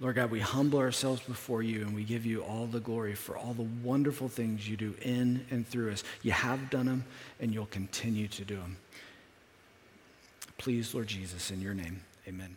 Lord 0.00 0.16
God, 0.16 0.30
we 0.30 0.40
humble 0.40 0.78
ourselves 0.78 1.20
before 1.20 1.62
you 1.62 1.82
and 1.82 1.94
we 1.94 2.04
give 2.04 2.24
you 2.24 2.42
all 2.42 2.66
the 2.66 2.80
glory 2.80 3.14
for 3.14 3.36
all 3.36 3.52
the 3.52 3.68
wonderful 3.84 4.28
things 4.28 4.66
you 4.66 4.76
do 4.76 4.94
in 5.02 5.44
and 5.50 5.68
through 5.68 5.92
us. 5.92 6.02
You 6.22 6.32
have 6.32 6.70
done 6.70 6.86
them 6.86 7.04
and 7.38 7.52
you'll 7.52 7.66
continue 7.66 8.26
to 8.28 8.44
do 8.44 8.56
them. 8.56 8.78
Please, 10.56 10.94
Lord 10.94 11.06
Jesus, 11.06 11.50
in 11.50 11.60
your 11.60 11.74
name, 11.74 12.00
amen. 12.26 12.56